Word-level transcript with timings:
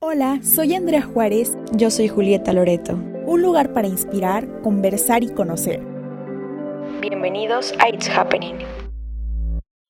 Hola, 0.00 0.38
soy 0.44 0.74
Andrea 0.74 1.02
Juárez. 1.02 1.58
Yo 1.72 1.90
soy 1.90 2.06
Julieta 2.06 2.52
Loreto. 2.52 2.92
Un 3.26 3.42
lugar 3.42 3.72
para 3.72 3.88
inspirar, 3.88 4.62
conversar 4.62 5.24
y 5.24 5.34
conocer. 5.34 5.80
Bienvenidos 7.00 7.74
a 7.80 7.88
It's 7.88 8.08
Happening. 8.08 8.58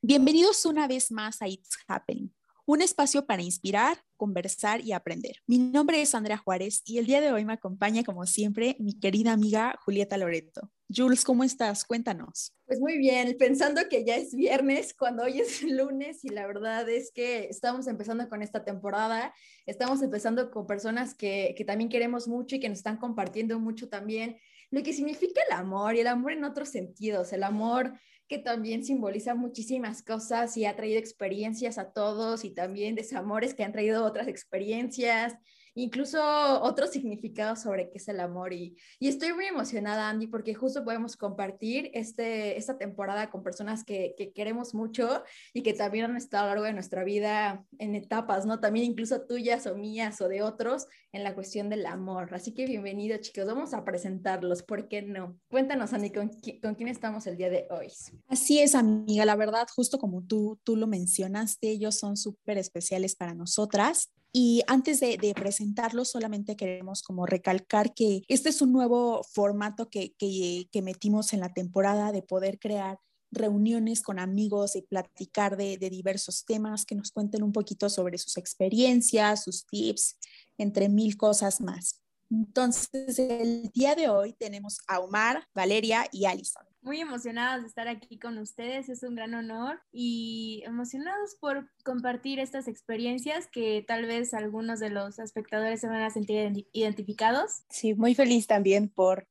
Bienvenidos 0.00 0.64
una 0.64 0.88
vez 0.88 1.12
más 1.12 1.42
a 1.42 1.48
It's 1.48 1.76
Happening, 1.86 2.32
un 2.64 2.80
espacio 2.80 3.26
para 3.26 3.42
inspirar, 3.42 3.98
conversar 4.18 4.82
y 4.82 4.92
aprender. 4.92 5.36
Mi 5.46 5.58
nombre 5.58 6.02
es 6.02 6.14
Andrea 6.14 6.36
Juárez 6.36 6.82
y 6.84 6.98
el 6.98 7.06
día 7.06 7.22
de 7.22 7.32
hoy 7.32 7.46
me 7.46 7.54
acompaña, 7.54 8.04
como 8.04 8.26
siempre, 8.26 8.76
mi 8.78 8.92
querida 9.00 9.32
amiga 9.32 9.78
Julieta 9.82 10.18
Loreto. 10.18 10.70
Jules, 10.94 11.24
¿cómo 11.24 11.44
estás? 11.44 11.84
Cuéntanos. 11.84 12.54
Pues 12.66 12.80
muy 12.80 12.98
bien, 12.98 13.36
pensando 13.38 13.88
que 13.88 14.04
ya 14.04 14.16
es 14.16 14.34
viernes, 14.34 14.94
cuando 14.94 15.22
hoy 15.22 15.40
es 15.40 15.62
lunes 15.62 16.24
y 16.24 16.28
la 16.28 16.46
verdad 16.46 16.86
es 16.88 17.10
que 17.10 17.46
estamos 17.46 17.86
empezando 17.86 18.28
con 18.28 18.42
esta 18.42 18.64
temporada, 18.64 19.32
estamos 19.64 20.02
empezando 20.02 20.50
con 20.50 20.66
personas 20.66 21.14
que, 21.14 21.54
que 21.56 21.64
también 21.64 21.88
queremos 21.88 22.28
mucho 22.28 22.56
y 22.56 22.60
que 22.60 22.68
nos 22.68 22.78
están 22.78 22.98
compartiendo 22.98 23.58
mucho 23.58 23.88
también 23.88 24.36
lo 24.70 24.82
que 24.82 24.92
significa 24.92 25.40
el 25.48 25.56
amor 25.56 25.94
y 25.94 26.00
el 26.00 26.06
amor 26.06 26.32
en 26.32 26.44
otros 26.44 26.68
sentidos, 26.68 27.32
el 27.32 27.42
amor 27.42 27.94
que 28.28 28.38
también 28.38 28.84
simboliza 28.84 29.34
muchísimas 29.34 30.02
cosas 30.02 30.56
y 30.56 30.66
ha 30.66 30.76
traído 30.76 30.98
experiencias 30.98 31.78
a 31.78 31.92
todos 31.92 32.44
y 32.44 32.50
también 32.50 32.94
desamores 32.94 33.54
que 33.54 33.64
han 33.64 33.72
traído 33.72 34.04
otras 34.04 34.28
experiencias 34.28 35.34
incluso 35.78 36.20
otros 36.62 36.90
significados 36.90 37.60
sobre 37.60 37.88
qué 37.90 37.98
es 37.98 38.08
el 38.08 38.20
amor. 38.20 38.52
Y, 38.52 38.76
estoy 39.00 39.32
muy 39.32 39.46
emocionada, 39.46 40.08
Andy, 40.08 40.26
porque 40.26 40.54
justo 40.54 40.84
podemos 40.84 41.16
compartir 41.16 41.90
este, 41.94 42.58
esta 42.58 42.76
temporada 42.78 43.30
con 43.30 43.42
personas 43.42 43.84
que, 43.84 44.14
que, 44.16 44.32
queremos 44.32 44.74
mucho 44.74 45.22
y 45.54 45.62
que 45.62 45.72
también 45.72 46.06
han 46.06 46.16
estado 46.16 46.44
a 46.44 46.46
lo 46.46 46.54
largo 46.54 46.64
de 46.64 46.72
nuestra 46.72 47.04
vida 47.04 47.64
en 47.78 47.94
etapas, 47.94 48.44
¿no? 48.44 48.60
También 48.60 48.86
incluso 48.86 49.22
tuyas 49.22 49.66
o 49.66 49.76
mías 49.76 50.20
o 50.20 50.28
de 50.28 50.42
otros 50.42 50.86
en 51.12 51.24
la 51.24 51.34
cuestión 51.34 51.68
del 51.70 51.86
amor. 51.86 52.34
Así 52.34 52.52
que 52.52 52.66
bienvenido, 52.66 53.16
chicos. 53.18 53.46
Vamos 53.46 53.72
a 53.72 53.84
presentarlos, 53.84 54.62
¿por 54.62 54.88
qué 54.88 55.02
no? 55.02 55.38
Cuéntanos, 55.48 55.92
Andy, 55.92 56.10
¿con, 56.10 56.30
con 56.60 56.74
quién 56.74 56.88
estamos 56.88 57.26
el 57.26 57.36
día 57.36 57.50
de 57.50 57.66
hoy? 57.70 57.88
Así 58.26 58.60
es, 58.60 58.74
amiga. 58.74 59.24
La 59.24 59.36
verdad, 59.36 59.66
justo 59.74 59.98
como 59.98 60.22
tú, 60.22 60.58
tú 60.64 60.76
lo 60.76 60.86
mencionaste, 60.86 61.70
ellos 61.70 61.96
son 61.96 62.16
súper 62.16 62.58
especiales 62.58 63.14
para 63.14 63.34
nosotras. 63.34 64.10
Y 64.32 64.62
antes 64.66 65.00
de, 65.00 65.32
presentarlo, 65.34 66.04
solamente 66.04 66.56
queremos 66.56 67.02
como 67.02 67.26
recalcar 67.26 67.94
que 67.94 68.22
este 68.28 68.50
es 68.50 68.60
un 68.60 68.72
nuevo 68.72 69.22
formato 69.24 69.88
que, 69.88 70.14
que, 70.18 70.82
metimos 70.82 71.32
en 71.32 71.40
la 71.40 71.52
temporada 71.52 72.12
de 72.12 72.22
poder 72.22 72.58
crear 72.58 72.98
reuniones 73.30 74.02
con 74.02 74.18
amigos 74.18 74.76
y 74.76 74.82
platicar 74.82 75.56
de, 75.56 75.76
diversos 75.78 76.44
temas, 76.44 76.84
que 76.84 76.94
nos 76.94 77.10
cuenten 77.10 77.42
un 77.42 77.52
poquito 77.52 77.88
sobre 77.88 78.18
sus 78.18 78.36
experiencias, 78.36 79.44
sus 79.44 79.66
tips, 79.66 80.18
entre 80.58 80.88
mil 80.88 81.16
cosas 81.16 81.60
más. 81.60 82.02
Entonces, 82.30 83.18
el 83.18 83.70
día 83.72 83.94
de 83.94 84.10
hoy 84.10 84.34
tenemos 84.34 84.78
a 84.86 85.00
Omar, 85.00 85.46
Valeria 85.54 86.06
y 86.12 86.26
Alison 86.26 86.67
muy 86.82 87.00
emocionados 87.00 87.62
de 87.62 87.68
estar 87.68 87.88
aquí 87.88 88.18
con 88.18 88.38
ustedes, 88.38 88.88
es 88.88 89.02
un 89.02 89.14
gran 89.14 89.34
honor 89.34 89.80
y 89.92 90.62
emocionados 90.64 91.36
por 91.40 91.68
compartir 91.84 92.38
estas 92.38 92.68
experiencias 92.68 93.46
que 93.46 93.84
tal 93.86 94.06
vez 94.06 94.34
algunos 94.34 94.80
de 94.80 94.90
los 94.90 95.18
espectadores 95.18 95.80
se 95.80 95.88
van 95.88 96.02
a 96.02 96.10
sentir 96.10 96.66
identificados. 96.72 97.64
Sí, 97.68 97.94
muy 97.94 98.14
feliz 98.14 98.46
también 98.46 98.88
por, 98.88 99.26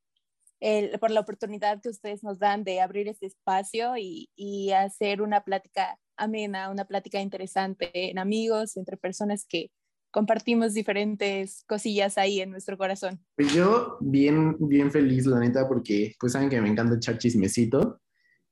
el, 0.60 1.00
por 1.00 1.12
la 1.12 1.22
oportunidad 1.22 1.82
que 1.82 1.90
ustedes 1.90 2.24
nos 2.24 2.40
dan 2.40 2.64
de 2.64 2.82
abrir 2.82 3.08
este 3.08 3.28
espacio 3.28 3.98
y, 3.98 4.30
y 4.36 4.72
hacer 4.72 5.22
una 5.22 5.44
plática 5.44 6.00
amena, 6.18 6.70
una 6.70 6.86
plática 6.86 7.22
interesante 7.22 8.12
en 8.12 8.20
amigos, 8.20 8.76
entre 8.76 8.98
personas 8.98 9.46
que 9.46 9.72
compartimos 10.18 10.74
diferentes 10.74 11.64
cosillas 11.68 12.18
ahí 12.18 12.42
en 12.42 12.50
nuestro 12.50 12.76
corazón. 12.76 13.20
Pues 13.36 13.54
yo 13.54 13.98
bien, 14.02 14.58
bien 14.60 14.90
feliz, 14.90 15.28
la 15.28 15.38
neta, 15.40 15.68
porque 15.68 16.16
pues 16.20 16.34
saben 16.34 16.50
que 16.50 16.60
me 16.60 16.70
encanta 16.70 16.96
echar 16.96 17.20
chismecito 17.20 18.02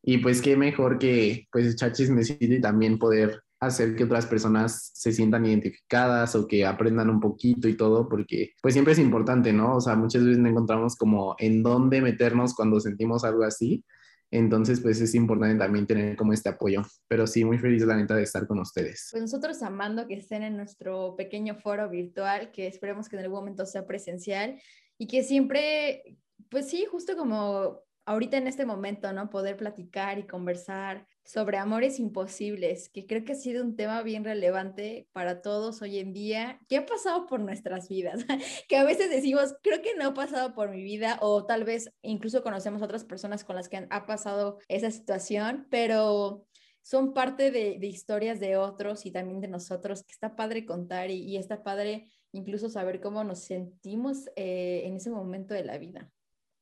y 0.04 0.20
pues 0.20 0.44
qué 0.44 0.56
mejor 0.56 1.00
que 1.00 1.48
pues 1.52 1.66
echar 1.66 1.92
chismecito 1.92 2.54
y 2.54 2.62
también 2.62 3.00
poder 3.00 3.42
hacer 3.60 3.96
que 3.96 4.04
otras 4.04 4.28
personas 4.28 4.92
se 4.94 5.12
sientan 5.12 5.48
identificadas 5.48 6.36
o 6.36 6.46
que 6.46 6.68
aprendan 6.68 7.10
un 7.10 7.20
poquito 7.20 7.68
y 7.68 7.76
todo, 7.76 8.08
porque 8.08 8.52
pues 8.62 8.76
siempre 8.76 8.94
es 8.94 9.00
importante, 9.00 9.52
¿no? 9.52 9.78
O 9.78 9.82
sea, 9.82 9.96
muchas 9.96 10.24
veces 10.24 10.38
no 10.38 10.48
encontramos 10.48 10.96
como 10.96 11.36
en 11.40 11.64
dónde 11.64 12.00
meternos 12.00 12.54
cuando 12.54 12.80
sentimos 12.80 13.24
algo 13.24 13.44
así 13.44 13.84
entonces, 14.32 14.82
pues 14.82 15.00
es 15.02 15.16
importante 15.16 15.58
también 15.58 15.88
tener 15.88 16.16
como 16.16 16.34
este 16.34 16.50
apoyo. 16.50 16.84
Pero 17.08 17.28
sí, 17.28 17.46
muy 17.46 17.58
feliz 17.58 17.86
la 17.86 17.96
neta 17.96 18.16
de 18.16 18.24
estar 18.24 18.48
con 18.48 18.60
ustedes. 18.60 19.10
Pues 19.12 19.22
nosotros 19.22 19.62
amando 19.62 20.08
que 20.08 20.16
estén 20.16 20.44
en 20.44 20.58
nuestro 20.58 21.16
pequeño 21.16 21.56
foro 21.56 21.90
virtual, 21.90 22.52
que 22.52 22.68
esperemos 22.68 23.08
que 23.08 23.16
en 23.16 23.24
algún 23.24 23.40
momento 23.40 23.66
sea 23.66 23.86
presencial 23.86 24.60
y 24.98 25.08
que 25.08 25.24
siempre, 25.24 26.04
pues 26.50 26.70
sí, 26.70 26.86
justo 26.90 27.16
como 27.16 27.82
ahorita 28.06 28.38
en 28.38 28.48
este 28.48 28.66
momento, 28.66 29.12
¿no? 29.14 29.30
Poder 29.30 29.58
platicar 29.58 30.20
y 30.20 30.28
conversar 30.28 31.08
sobre 31.26 31.58
amores 31.58 32.00
imposibles, 32.00 32.90
que 32.90 33.08
creo 33.08 33.26
que 33.26 33.34
ha 33.34 33.36
sido 33.36 33.64
un 33.64 33.76
tema 33.76 34.04
bien 34.04 34.24
relevante 34.24 35.08
para 35.12 35.42
todos 35.42 35.82
hoy 35.82 35.98
en 35.98 36.14
día, 36.14 36.60
que 36.70 36.78
ha 36.78 36.86
pasado 36.86 37.26
por 37.26 37.40
nuestras 37.40 37.90
vidas, 37.90 38.26
que 38.70 38.78
a 38.78 38.84
veces 38.84 39.10
decimos, 39.10 39.56
creo 39.64 39.82
que 39.82 39.96
no 39.96 40.06
ha 40.06 40.14
pasado 40.14 40.54
por 40.54 40.70
mi 40.70 40.84
vida, 40.84 41.18
o 41.22 41.46
tal 41.46 41.64
vez 41.64 41.92
incluso 42.04 42.44
conocemos 42.44 42.84
otras 42.84 43.04
personas 43.04 43.44
con 43.44 43.56
las 43.56 43.70
que 43.70 43.88
ha 43.90 44.06
pasado 44.06 44.60
esa 44.68 44.92
situación, 44.92 45.68
pero 45.72 46.46
son 46.84 47.16
parte 47.16 47.50
de, 47.50 47.80
de, 47.80 47.88
historias 47.88 48.40
de 48.40 48.58
otros 48.58 49.08
y 49.08 49.12
también 49.12 49.42
de 49.42 49.48
nosotros, 49.48 50.04
que 50.04 50.12
está 50.12 50.36
padre 50.36 50.64
contar 50.64 51.10
y, 51.10 51.24
y 51.24 51.38
está 51.38 51.64
padre 51.64 52.12
incluso 52.34 52.70
saber 52.70 53.02
cómo 53.02 53.24
nos 53.24 53.40
sentimos 53.40 54.28
eh, 54.36 54.84
en 54.86 54.96
ese 54.98 55.10
momento 55.10 55.56
de 55.56 55.64
la 55.64 55.80
vida, 55.80 56.12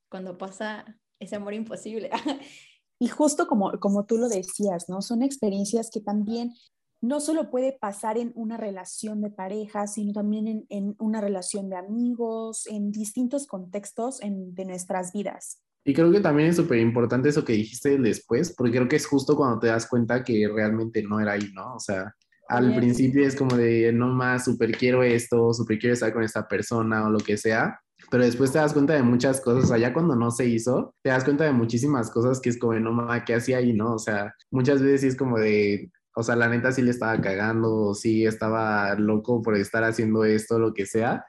cuando 0.08 0.38
pasa 0.38 0.98
ese 1.20 1.36
amor 1.36 1.54
imposible. 1.54 2.10
Y 3.04 3.10
justo 3.10 3.48
como, 3.48 3.70
como 3.82 4.06
tú 4.06 4.18
lo 4.18 4.30
decías, 4.30 4.88
¿no? 4.88 5.02
Son 5.02 5.24
experiencias 5.24 5.90
que 5.94 6.00
también 6.00 6.54
no 7.02 7.20
solo 7.20 7.52
puede 7.52 7.78
pasar 7.78 8.18
en 8.18 8.32
una 8.34 8.56
relación 8.56 9.22
de 9.22 9.30
pareja, 9.30 9.88
sino 9.88 10.14
también 10.14 10.48
en, 10.48 10.66
en 10.70 10.96
una 11.00 11.20
relación 11.20 11.70
de 11.70 11.76
amigos, 11.76 12.66
en 12.66 12.92
distintos 12.94 13.46
contextos 13.46 14.22
en, 14.22 14.56
de 14.56 14.64
nuestras 14.64 15.12
vidas. 15.12 15.62
Y 15.84 15.94
creo 15.94 16.14
que 16.14 16.22
también 16.22 16.48
es 16.48 16.56
súper 16.56 16.80
importante 16.80 17.28
eso 17.28 17.44
que 17.44 17.52
dijiste 17.52 17.98
después, 17.98 18.56
porque 18.56 18.72
creo 18.72 18.88
que 18.88 18.96
es 18.96 19.06
justo 19.06 19.36
cuando 19.36 19.60
te 19.60 19.68
das 19.68 19.86
cuenta 19.86 20.24
que 20.24 20.48
realmente 20.48 21.04
no 21.04 21.20
era 21.20 21.34
ahí, 21.34 21.52
¿no? 21.54 21.76
O 21.76 21.80
sea, 21.82 22.16
al 22.48 22.74
principio 22.74 23.28
es 23.28 23.36
como 23.36 23.58
de, 23.58 23.92
no 23.92 24.14
más, 24.14 24.46
súper 24.46 24.72
quiero 24.78 25.04
esto, 25.04 25.54
súper 25.54 25.78
quiero 25.78 25.94
estar 25.94 26.14
con 26.14 26.24
esta 26.24 26.48
persona 26.48 27.06
o 27.06 27.10
lo 27.10 27.20
que 27.20 27.36
sea, 27.36 27.82
pero 28.10 28.24
después 28.24 28.52
te 28.52 28.60
das 28.60 28.74
cuenta 28.74 28.94
de 28.94 29.04
muchas 29.04 29.42
cosas, 29.42 29.80
ya 29.80 29.94
cuando 29.94 30.16
no 30.16 30.32
se 30.32 30.46
hizo, 30.46 30.96
te 31.02 31.10
das 31.10 31.24
cuenta 31.24 31.46
de 31.46 31.52
muchísimas 31.52 32.12
cosas 32.12 32.40
que 32.40 32.50
es 32.50 32.60
como, 32.60 32.74
no 32.74 32.92
mames, 32.92 33.24
¿qué 33.26 33.36
hacía 33.36 33.58
ahí, 33.58 33.74
no? 33.74 33.96
O 33.96 34.00
sea, 34.00 34.36
muchas 34.52 34.82
veces 34.82 35.02
sí 35.02 35.08
es 35.08 35.16
como 35.16 35.40
de, 35.40 35.92
o 36.16 36.24
sea, 36.24 36.36
la 36.36 36.48
neta 36.48 36.72
sí 36.72 36.82
le 36.82 36.92
estaba 36.92 37.20
cagando, 37.20 37.94
sí 37.94 38.26
estaba 38.26 38.96
loco 38.96 39.42
por 39.42 39.56
estar 39.56 39.84
haciendo 39.84 40.26
esto, 40.26 40.60
lo 40.60 40.74
que 40.74 40.86
sea. 40.86 41.26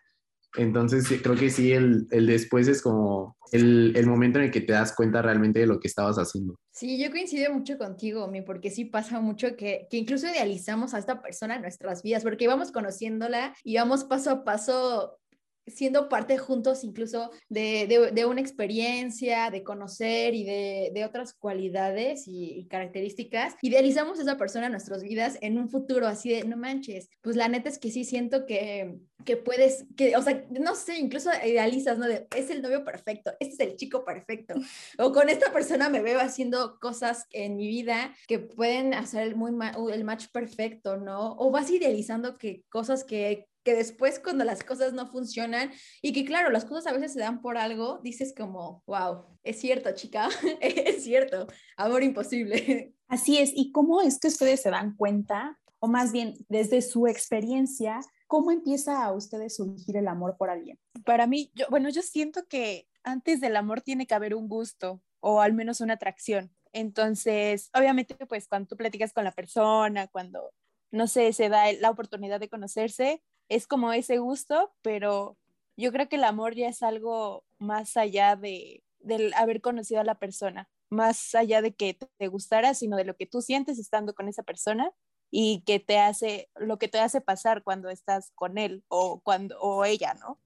Entonces, 0.56 1.08
creo 1.22 1.34
que 1.34 1.50
sí, 1.50 1.72
el, 1.72 2.06
el 2.10 2.26
después 2.26 2.68
es 2.68 2.80
como 2.80 3.36
el, 3.50 3.92
el, 3.96 4.06
momento 4.06 4.38
en 4.38 4.46
el 4.46 4.50
que 4.50 4.60
te 4.60 4.72
das 4.72 4.94
cuenta 4.94 5.20
realmente 5.20 5.60
de 5.60 5.66
lo 5.66 5.80
que 5.80 5.88
estabas 5.88 6.16
haciendo. 6.16 6.56
Sí, 6.70 7.02
yo 7.02 7.10
coincido 7.10 7.52
mucho 7.52 7.76
contigo, 7.76 8.28
mi, 8.28 8.42
porque 8.42 8.70
sí 8.70 8.84
pasa 8.84 9.20
mucho 9.20 9.56
que, 9.56 9.88
que 9.90 9.96
incluso 9.96 10.28
idealizamos 10.28 10.94
a 10.94 10.98
esta 10.98 11.20
persona 11.20 11.56
en 11.56 11.62
nuestras 11.62 12.02
vidas, 12.02 12.22
porque 12.22 12.44
íbamos 12.44 12.70
conociéndola 12.70 13.54
y 13.64 13.76
vamos 13.76 14.04
paso 14.04 14.30
a 14.30 14.44
paso 14.44 15.18
siendo 15.66 16.08
parte 16.08 16.38
juntos 16.38 16.84
incluso 16.84 17.30
de, 17.48 17.86
de, 17.86 18.10
de, 18.12 18.26
una 18.26 18.40
experiencia, 18.40 19.50
de 19.50 19.62
conocer 19.62 20.34
y 20.34 20.44
de, 20.44 20.90
de 20.94 21.04
otras 21.04 21.34
cualidades 21.34 22.26
y, 22.26 22.58
y, 22.58 22.66
características, 22.66 23.54
idealizamos 23.62 24.18
a 24.18 24.22
esa 24.22 24.36
persona 24.36 24.66
en 24.66 24.72
nuestras 24.72 25.02
vidas 25.02 25.38
en 25.40 25.58
un 25.58 25.68
futuro 25.68 26.06
así 26.06 26.30
de, 26.30 26.44
no 26.44 26.56
manches, 26.56 27.08
pues 27.22 27.36
la 27.36 27.48
neta 27.48 27.68
es 27.68 27.78
que 27.78 27.90
sí 27.90 28.04
siento 28.04 28.46
que, 28.46 28.98
que 29.24 29.36
puedes, 29.36 29.86
que, 29.96 30.16
o 30.16 30.22
sea, 30.22 30.44
no 30.50 30.74
sé, 30.74 30.98
incluso 30.98 31.30
idealizas, 31.44 31.98
¿no? 31.98 32.06
De, 32.06 32.26
es 32.36 32.50
el 32.50 32.62
novio 32.62 32.84
perfecto, 32.84 33.32
este 33.40 33.64
es 33.64 33.70
el 33.70 33.76
chico 33.76 34.04
perfecto, 34.04 34.54
o 34.98 35.12
con 35.12 35.28
esta 35.28 35.52
persona 35.52 35.88
me 35.88 36.02
veo 36.02 36.20
haciendo 36.20 36.78
cosas 36.78 37.26
en 37.30 37.56
mi 37.56 37.68
vida 37.68 38.14
que 38.28 38.38
pueden 38.38 38.94
hacer 38.94 39.22
el, 39.22 39.36
muy 39.36 39.52
el 39.92 40.04
match 40.04 40.26
perfecto, 40.32 40.96
¿no? 40.96 41.36
O 41.38 41.50
vas 41.50 41.70
idealizando 41.70 42.36
que 42.36 42.64
cosas 42.68 43.04
que 43.04 43.46
que 43.64 43.74
después 43.74 44.20
cuando 44.20 44.44
las 44.44 44.62
cosas 44.62 44.92
no 44.92 45.10
funcionan 45.10 45.72
y 46.02 46.12
que 46.12 46.24
claro, 46.24 46.50
las 46.50 46.64
cosas 46.64 46.86
a 46.86 46.92
veces 46.92 47.14
se 47.14 47.20
dan 47.20 47.40
por 47.40 47.56
algo, 47.56 47.98
dices 48.02 48.34
como, 48.36 48.82
wow, 48.86 49.24
es 49.42 49.58
cierto, 49.60 49.90
chica, 49.94 50.28
es 50.60 51.02
cierto, 51.02 51.46
amor 51.76 52.02
imposible. 52.02 52.94
Así 53.08 53.38
es, 53.38 53.52
¿y 53.54 53.72
cómo 53.72 54.02
es 54.02 54.20
que 54.20 54.28
ustedes 54.28 54.60
se 54.60 54.70
dan 54.70 54.96
cuenta, 54.96 55.58
o 55.78 55.88
más 55.88 56.12
bien 56.12 56.34
desde 56.48 56.82
su 56.82 57.06
experiencia, 57.06 58.00
cómo 58.26 58.50
empieza 58.50 59.04
a 59.04 59.12
ustedes 59.12 59.56
surgir 59.56 59.96
el 59.96 60.08
amor 60.08 60.36
por 60.36 60.50
alguien? 60.50 60.78
Para 61.04 61.26
mí, 61.26 61.50
yo, 61.54 61.66
bueno, 61.70 61.88
yo 61.88 62.02
siento 62.02 62.46
que 62.46 62.86
antes 63.02 63.40
del 63.40 63.56
amor 63.56 63.80
tiene 63.80 64.06
que 64.06 64.14
haber 64.14 64.34
un 64.34 64.48
gusto 64.48 65.02
o 65.20 65.40
al 65.40 65.54
menos 65.54 65.80
una 65.80 65.94
atracción. 65.94 66.54
Entonces, 66.72 67.70
obviamente, 67.72 68.14
pues 68.26 68.48
cuando 68.48 68.68
tú 68.68 68.76
platicas 68.76 69.12
con 69.12 69.24
la 69.24 69.32
persona, 69.32 70.08
cuando, 70.08 70.52
no 70.90 71.06
sé, 71.06 71.32
se 71.32 71.48
da 71.48 71.72
la 71.74 71.90
oportunidad 71.90 72.40
de 72.40 72.48
conocerse, 72.48 73.22
es 73.48 73.66
como 73.66 73.92
ese 73.92 74.18
gusto, 74.18 74.72
pero 74.82 75.38
yo 75.76 75.92
creo 75.92 76.08
que 76.08 76.16
el 76.16 76.24
amor 76.24 76.54
ya 76.54 76.68
es 76.68 76.82
algo 76.82 77.44
más 77.58 77.96
allá 77.96 78.36
de 78.36 78.82
del 79.00 79.34
haber 79.34 79.60
conocido 79.60 80.00
a 80.00 80.04
la 80.04 80.18
persona, 80.18 80.68
más 80.90 81.34
allá 81.34 81.60
de 81.62 81.74
que 81.74 81.94
te 82.16 82.28
gustara, 82.28 82.74
sino 82.74 82.96
de 82.96 83.04
lo 83.04 83.16
que 83.16 83.26
tú 83.26 83.42
sientes 83.42 83.78
estando 83.78 84.14
con 84.14 84.28
esa 84.28 84.42
persona 84.42 84.92
y 85.30 85.62
que 85.66 85.78
te 85.80 85.98
hace 85.98 86.48
lo 86.56 86.78
que 86.78 86.88
te 86.88 87.00
hace 87.00 87.20
pasar 87.20 87.62
cuando 87.62 87.90
estás 87.90 88.32
con 88.34 88.56
él 88.58 88.84
o 88.88 89.20
cuando 89.20 89.58
o 89.60 89.84
ella, 89.84 90.14
¿no? 90.14 90.40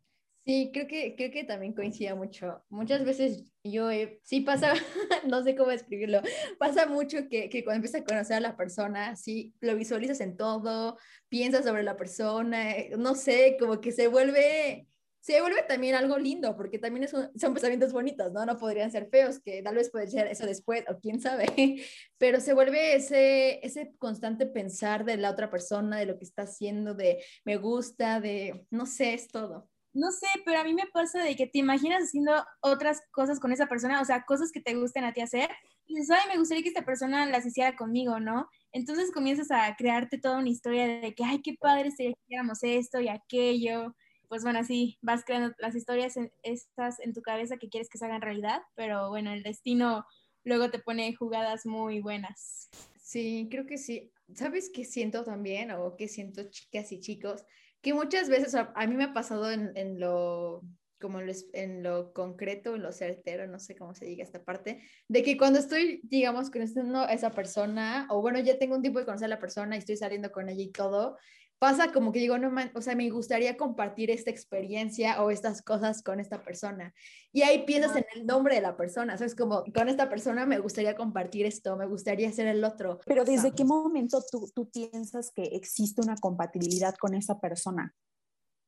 Sí, 0.48 0.70
creo 0.72 0.86
que, 0.86 1.14
creo 1.14 1.30
que 1.30 1.44
también 1.44 1.74
coincide 1.74 2.14
mucho. 2.14 2.64
Muchas 2.70 3.04
veces 3.04 3.52
yo 3.62 3.90
sí 4.22 4.40
pasa, 4.40 4.72
no 5.28 5.42
sé 5.42 5.54
cómo 5.54 5.68
describirlo, 5.70 6.22
pasa 6.58 6.86
mucho 6.86 7.28
que, 7.28 7.50
que, 7.50 7.62
cuando 7.62 7.76
empiezas 7.76 8.00
a 8.00 8.04
conocer 8.04 8.36
a 8.38 8.40
la 8.40 8.56
persona, 8.56 9.14
sí, 9.14 9.54
lo 9.60 9.76
visualizas 9.76 10.22
en 10.22 10.38
todo, 10.38 10.96
piensas 11.28 11.66
sobre 11.66 11.82
la 11.82 11.98
persona, 11.98 12.72
eh, 12.72 12.92
no 12.96 13.14
sé, 13.14 13.58
como 13.60 13.78
que 13.82 13.92
se 13.92 14.08
vuelve, 14.08 14.88
se 15.20 15.38
vuelve 15.42 15.64
también 15.64 15.94
algo 15.94 16.16
lindo, 16.18 16.56
porque 16.56 16.78
también 16.78 17.04
es 17.04 17.10
son 17.10 17.52
pensamientos 17.52 17.92
bonitos, 17.92 18.32
¿no? 18.32 18.46
No 18.46 18.56
podrían 18.56 18.90
ser 18.90 19.10
feos, 19.10 19.40
que 19.40 19.62
tal 19.62 19.74
vez 19.74 19.90
puede 19.90 20.08
ser 20.08 20.28
eso 20.28 20.46
después, 20.46 20.82
o 20.88 20.98
quién 20.98 21.20
sabe, 21.20 21.44
pero 22.16 22.40
se 22.40 22.54
vuelve 22.54 22.96
ese, 22.96 23.60
ese 23.66 23.92
constante 23.98 24.46
pensar 24.46 25.04
de 25.04 25.18
la 25.18 25.30
otra 25.30 25.50
persona, 25.50 25.98
de 25.98 26.06
lo 26.06 26.16
que 26.16 26.24
está 26.24 26.44
haciendo, 26.44 26.94
de 26.94 27.22
me 27.44 27.58
gusta, 27.58 28.18
de, 28.18 28.66
no 28.70 28.86
sé, 28.86 29.12
es 29.12 29.28
todo 29.28 29.68
no 29.92 30.12
sé, 30.12 30.26
pero 30.44 30.60
a 30.60 30.64
mí 30.64 30.74
me 30.74 30.86
pasa 30.92 31.22
de 31.22 31.34
que 31.36 31.46
te 31.46 31.58
imaginas 31.58 32.04
haciendo 32.04 32.32
otras 32.60 33.00
cosas 33.10 33.40
con 33.40 33.52
esa 33.52 33.66
persona, 33.66 34.00
o 34.00 34.04
sea, 34.04 34.24
cosas 34.24 34.52
que 34.52 34.60
te 34.60 34.74
gusten 34.74 35.04
a 35.04 35.12
ti 35.12 35.20
hacer, 35.20 35.50
y 35.86 35.94
dices, 35.94 36.10
ay, 36.10 36.28
me 36.28 36.38
gustaría 36.38 36.62
que 36.62 36.68
esta 36.68 36.84
persona 36.84 37.24
las 37.26 37.46
hiciera 37.46 37.74
conmigo, 37.74 38.20
¿no? 38.20 38.48
Entonces 38.72 39.10
comienzas 39.10 39.50
a 39.50 39.74
crearte 39.76 40.18
toda 40.18 40.38
una 40.38 40.50
historia 40.50 40.86
de 40.86 41.14
que, 41.14 41.24
ay, 41.24 41.40
qué 41.42 41.54
padre 41.58 41.90
sería 41.90 42.12
que 42.12 42.20
hiciéramos 42.26 42.58
esto 42.62 43.00
y 43.00 43.08
aquello. 43.08 43.96
Pues 44.28 44.42
bueno, 44.42 44.58
así 44.58 44.98
vas 45.00 45.24
creando 45.24 45.54
las 45.58 45.74
historias 45.74 46.18
en, 46.18 46.30
estas 46.42 47.00
en 47.00 47.14
tu 47.14 47.22
cabeza 47.22 47.56
que 47.56 47.70
quieres 47.70 47.88
que 47.88 47.96
se 47.96 48.04
hagan 48.04 48.20
realidad, 48.20 48.60
pero 48.74 49.08
bueno, 49.08 49.32
el 49.32 49.42
destino 49.42 50.04
luego 50.44 50.70
te 50.70 50.78
pone 50.78 51.14
jugadas 51.14 51.64
muy 51.64 52.00
buenas. 52.00 52.68
Sí, 53.00 53.48
creo 53.50 53.64
que 53.64 53.78
sí. 53.78 54.12
¿Sabes 54.34 54.70
qué 54.72 54.84
siento 54.84 55.24
también 55.24 55.70
o 55.70 55.96
qué 55.96 56.08
siento 56.08 56.50
chicas 56.50 56.92
y 56.92 57.00
chicos? 57.00 57.46
Muchas 57.92 58.28
veces 58.28 58.54
a, 58.54 58.86
mí 58.86 58.94
me 58.94 59.04
ha 59.04 59.12
pasado 59.12 59.50
en, 59.50 59.72
en 59.76 60.00
lo 60.00 60.62
como 61.00 61.20
en 61.20 61.82
lo 61.82 62.12
concreto, 62.12 62.74
en 62.74 62.82
lo 62.82 62.92
certero, 62.92 63.46
no 63.46 63.58
sé 63.58 63.76
cómo 63.76 63.94
se 63.94 64.04
diga 64.04 64.24
esta 64.24 64.42
parte, 64.42 64.82
de 65.06 65.22
que 65.22 65.36
cuando 65.36 65.58
estoy, 65.58 66.00
digamos, 66.02 66.50
conociendo 66.50 67.00
a 67.00 67.12
esa 67.12 67.30
persona, 67.30 68.06
o 68.10 68.20
bueno, 68.20 68.40
ya 68.40 68.58
tengo 68.58 68.74
un 68.74 68.82
tiempo 68.82 68.98
de 68.98 69.04
conocer 69.04 69.26
a 69.26 69.28
la 69.28 69.38
persona 69.38 69.76
y 69.76 69.78
estoy 69.78 69.96
saliendo 69.96 70.32
con 70.32 70.48
ella 70.48 70.62
y 70.62 70.72
todo, 70.72 71.16
pasa 71.58 71.92
como 71.92 72.12
que 72.12 72.20
digo, 72.20 72.38
no, 72.38 72.50
man, 72.50 72.70
o 72.74 72.80
sea, 72.80 72.94
me 72.94 73.08
gustaría 73.10 73.56
compartir 73.56 74.10
esta 74.10 74.30
experiencia 74.30 75.22
o 75.22 75.30
estas 75.30 75.62
cosas 75.62 76.02
con 76.02 76.20
esta 76.20 76.42
persona. 76.42 76.94
Y 77.32 77.42
ahí 77.42 77.64
piensas 77.64 77.96
en 77.96 78.06
el 78.14 78.26
nombre 78.26 78.54
de 78.54 78.60
la 78.60 78.76
persona, 78.76 79.14
o 79.14 79.18
sea, 79.18 79.26
es 79.26 79.34
como, 79.34 79.64
con 79.74 79.88
esta 79.88 80.08
persona 80.08 80.46
me 80.46 80.58
gustaría 80.58 80.94
compartir 80.94 81.46
esto, 81.46 81.76
me 81.76 81.86
gustaría 81.86 82.28
hacer 82.28 82.46
el 82.46 82.64
otro. 82.64 83.00
Pero 83.06 83.24
¿desde 83.24 83.52
qué 83.52 83.64
momento 83.64 84.22
tú, 84.30 84.50
tú 84.54 84.70
piensas 84.70 85.32
que 85.32 85.42
existe 85.42 86.00
una 86.00 86.16
compatibilidad 86.16 86.94
con 86.94 87.14
esa 87.14 87.40
persona? 87.40 87.94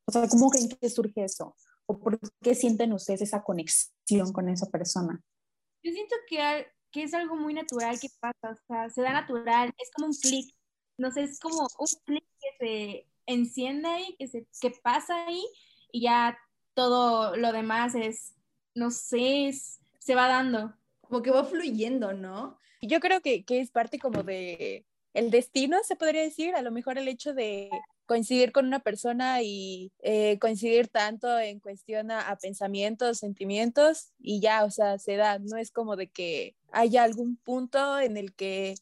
O 0.07 0.13
sea, 0.13 0.27
¿cómo 0.29 0.51
creen 0.51 0.69
que 0.69 0.91
surge 0.91 1.25
eso? 1.25 1.57
¿O 1.87 1.99
por 1.99 2.19
qué 2.43 2.55
sienten 2.55 2.93
ustedes 2.93 3.23
esa 3.23 3.43
conexión 3.43 4.33
con 4.33 4.49
esa 4.49 4.67
persona? 4.67 5.21
Yo 5.83 5.93
siento 5.93 6.17
que, 6.29 6.67
que 6.91 7.05
es 7.05 7.15
algo 7.15 7.37
muy 7.37 7.55
natural 7.55 7.99
que 8.01 8.09
pasa, 8.21 8.53
o 8.53 8.67
sea, 8.67 8.91
se 8.91 9.03
da 9.03 9.13
natural, 9.13 9.73
es 9.79 9.91
como 9.95 10.09
un 10.09 10.13
clic 10.13 10.55
no 11.01 11.11
sé, 11.11 11.23
es 11.23 11.41
como 11.41 11.67
un 11.79 11.87
clic 12.05 12.25
que 12.39 12.57
se 12.59 13.07
enciende 13.27 13.89
ahí, 13.89 14.15
que, 14.19 14.29
se, 14.29 14.47
que 14.61 14.71
pasa 14.71 15.27
ahí 15.27 15.43
y 15.91 16.03
ya 16.03 16.39
todo 16.75 17.37
lo 17.37 17.53
demás 17.53 17.95
es, 17.95 18.35
no 18.75 18.91
sé, 18.91 19.51
se 19.99 20.15
va 20.15 20.29
dando. 20.29 20.75
Como 21.01 21.23
que 21.23 21.31
va 21.31 21.45
fluyendo, 21.45 22.13
¿no? 22.13 22.59
Yo 22.83 23.01
creo 23.01 23.23
que, 23.23 23.45
que 23.45 23.61
es 23.61 23.71
parte 23.71 23.99
como 23.99 24.23
de 24.23 24.85
el 25.15 25.31
destino, 25.31 25.79
se 25.83 25.97
podría 25.97 26.23
decir, 26.23 26.55
a 26.55 26.63
lo 26.63 26.71
mejor 26.71 26.99
el 26.99 27.09
hecho 27.09 27.33
de 27.35 27.71
coincidir 28.07 28.53
con 28.53 28.67
una 28.67 28.81
persona 28.81 29.43
y 29.43 29.93
eh, 30.01 30.39
coincidir 30.39 30.89
tanto 30.89 31.39
en 31.39 31.61
cuestión 31.61 32.11
a, 32.11 32.29
a, 32.29 32.37
pensamientos, 32.37 33.19
sentimientos 33.19 34.13
y 34.19 34.41
ya, 34.41 34.65
o 34.65 34.71
sea, 34.71 34.99
se 34.99 35.17
da, 35.17 35.39
no 35.39 35.57
es 35.57 35.73
como 35.73 35.97
de 35.97 36.09
que 36.09 36.55
haya 36.73 37.05
algún 37.05 37.37
punto 37.37 37.99
en 37.99 38.17
el 38.17 38.35
que 38.35 38.75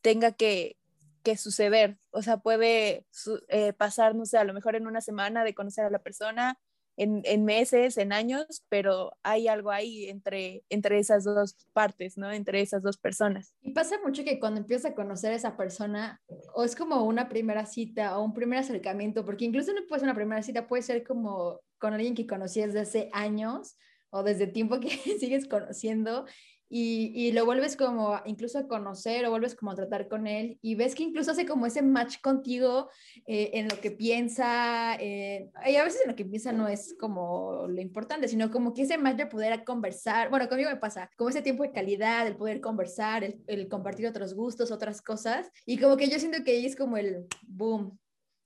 tenga 0.00 0.32
que, 0.32 0.78
que 1.22 1.36
suceder. 1.36 1.98
O 2.10 2.22
sea, 2.22 2.38
puede 2.38 3.06
eh, 3.48 3.72
pasar, 3.72 4.14
no 4.14 4.26
sé, 4.26 4.38
a 4.38 4.44
lo 4.44 4.54
mejor 4.54 4.76
en 4.76 4.86
una 4.86 5.00
semana 5.00 5.44
de 5.44 5.54
conocer 5.54 5.84
a 5.84 5.90
la 5.90 5.98
persona, 6.00 6.58
en, 6.96 7.22
en, 7.24 7.44
meses, 7.44 7.96
en 7.96 8.12
años, 8.12 8.64
pero 8.68 9.12
hay 9.22 9.46
algo 9.46 9.70
ahí 9.70 10.08
entre, 10.08 10.64
entre 10.68 10.98
esas 10.98 11.22
dos 11.22 11.56
partes, 11.72 12.18
¿no? 12.18 12.32
Entre 12.32 12.60
esas 12.60 12.82
dos 12.82 12.98
personas. 12.98 13.54
Y 13.60 13.70
pasa 13.70 13.96
mucho 14.04 14.24
que 14.24 14.40
cuando 14.40 14.60
empiezas 14.60 14.90
a 14.90 14.94
conocer 14.94 15.32
a 15.32 15.36
esa 15.36 15.56
persona, 15.56 16.20
o 16.54 16.64
es 16.64 16.74
como 16.74 17.04
una 17.04 17.28
primera 17.28 17.66
cita 17.66 18.18
o 18.18 18.24
un 18.24 18.34
primer 18.34 18.58
acercamiento, 18.58 19.24
porque 19.24 19.44
incluso 19.44 19.72
no 19.72 19.86
puede 19.88 20.02
una 20.02 20.14
primera 20.14 20.42
cita, 20.42 20.66
puede 20.66 20.82
ser 20.82 21.04
como 21.04 21.60
con 21.78 21.94
alguien 21.94 22.16
que 22.16 22.26
conocías 22.26 22.72
desde 22.72 22.80
hace 22.80 23.10
años 23.12 23.76
o 24.10 24.24
desde 24.24 24.48
tiempo 24.48 24.80
que 24.80 24.88
sigues 25.20 25.46
conociendo 25.46 26.26
y, 26.68 27.12
y, 27.14 27.32
lo 27.32 27.44
vuelves 27.44 27.76
como 27.76 28.20
incluso 28.26 28.58
a 28.58 28.68
conocer 28.68 29.24
o 29.24 29.30
vuelves 29.30 29.54
como 29.54 29.70
a 29.70 29.74
tratar 29.74 30.08
con 30.08 30.26
él 30.26 30.58
y 30.60 30.74
ves 30.74 30.94
que 30.94 31.02
incluso 31.02 31.30
hace 31.30 31.46
como 31.46 31.66
ese 31.66 31.82
match 31.82 32.20
contigo 32.20 32.90
eh, 33.26 33.50
en 33.54 33.68
lo 33.68 33.80
que 33.80 33.90
piensa, 33.90 34.96
eh, 34.96 35.50
y 35.66 35.76
a 35.76 35.84
veces 35.84 36.02
en 36.02 36.10
lo 36.10 36.16
que 36.16 36.24
piensa 36.24 36.52
no 36.52 36.68
es 36.68 36.94
como 37.00 37.66
lo 37.68 37.80
importante, 37.80 38.28
sino 38.28 38.50
como 38.50 38.74
que 38.74 38.82
ese 38.82 38.98
match 38.98 39.16
de 39.16 39.26
poder 39.26 39.64
conversar, 39.64 40.30
bueno, 40.30 40.48
conmigo 40.48 40.70
me 40.70 40.76
pasa, 40.76 41.10
como 41.16 41.30
ese 41.30 41.42
tiempo 41.42 41.62
de 41.62 41.72
calidad, 41.72 42.26
el 42.26 42.36
poder 42.36 42.60
conversar, 42.60 43.24
el, 43.24 43.42
el 43.46 43.68
compartir 43.68 44.06
otros 44.06 44.34
gustos, 44.34 44.70
otras 44.70 45.00
cosas, 45.00 45.50
y 45.64 45.78
como 45.78 45.96
que 45.96 46.08
yo 46.08 46.18
siento 46.18 46.44
que 46.44 46.52
ahí 46.52 46.66
es 46.66 46.76
como 46.76 46.96
el 46.96 47.26
boom, 47.46 47.98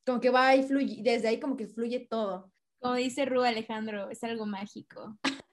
como 0.06 0.20
que 0.20 0.30
va 0.30 0.54
y 0.54 0.62
fluye, 0.62 1.02
desde 1.02 1.28
ahí 1.28 1.40
como 1.40 1.56
que 1.56 1.66
fluye 1.66 2.06
todo. 2.08 2.52
Como 2.80 2.94
dice 2.94 3.24
Ru 3.24 3.42
Alejandro, 3.42 4.10
es 4.10 4.24
algo 4.24 4.46
mágico. 4.46 5.16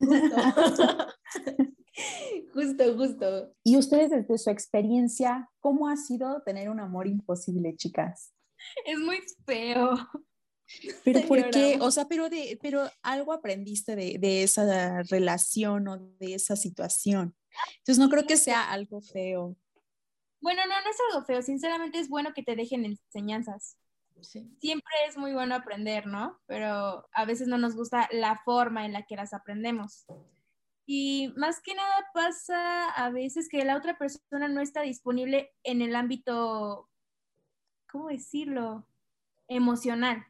Justo, 2.54 2.96
justo. 2.96 3.54
Y 3.62 3.76
ustedes 3.76 4.10
desde 4.10 4.38
su 4.38 4.50
experiencia, 4.50 5.48
¿cómo 5.60 5.88
ha 5.88 5.96
sido 5.96 6.42
tener 6.42 6.68
un 6.68 6.80
amor 6.80 7.06
imposible, 7.06 7.76
chicas? 7.76 8.32
Es 8.84 8.98
muy 8.98 9.20
feo. 9.46 9.94
Pero 11.04 11.26
¿por 11.26 11.50
qué? 11.50 11.78
O 11.80 11.90
sea, 11.90 12.06
pero, 12.06 12.28
de, 12.28 12.58
pero 12.62 12.88
algo 13.02 13.32
aprendiste 13.32 13.96
de, 13.96 14.18
de, 14.18 14.42
esa 14.42 15.02
relación 15.04 15.88
o 15.88 15.98
de 15.98 16.34
esa 16.34 16.56
situación. 16.56 17.34
Entonces 17.78 17.98
no 17.98 18.08
creo 18.08 18.26
que 18.26 18.36
sea 18.36 18.70
algo 18.70 19.00
feo. 19.00 19.56
Bueno, 20.40 20.62
no, 20.66 20.74
no 20.82 20.90
es 20.90 20.96
algo 21.10 21.26
feo. 21.26 21.42
Sinceramente 21.42 21.98
es 21.98 22.08
bueno 22.08 22.32
que 22.34 22.42
te 22.42 22.56
dejen 22.56 22.84
enseñanzas. 22.84 23.76
Sí. 24.22 24.48
Siempre 24.60 24.92
es 25.08 25.16
muy 25.16 25.32
bueno 25.32 25.54
aprender, 25.54 26.06
¿no? 26.06 26.38
Pero 26.46 27.08
a 27.12 27.24
veces 27.24 27.48
no 27.48 27.58
nos 27.58 27.74
gusta 27.74 28.08
la 28.12 28.40
forma 28.44 28.84
en 28.84 28.92
la 28.92 29.02
que 29.02 29.16
las 29.16 29.32
aprendemos. 29.32 30.04
Y 30.92 31.32
más 31.36 31.60
que 31.60 31.72
nada 31.72 32.10
pasa 32.12 32.90
a 32.90 33.10
veces 33.10 33.48
que 33.48 33.64
la 33.64 33.76
otra 33.76 33.96
persona 33.96 34.48
no 34.48 34.60
está 34.60 34.82
disponible 34.82 35.52
en 35.62 35.82
el 35.82 35.94
ámbito, 35.94 36.90
¿cómo 37.88 38.08
decirlo? 38.08 38.84
Emocional. 39.46 40.26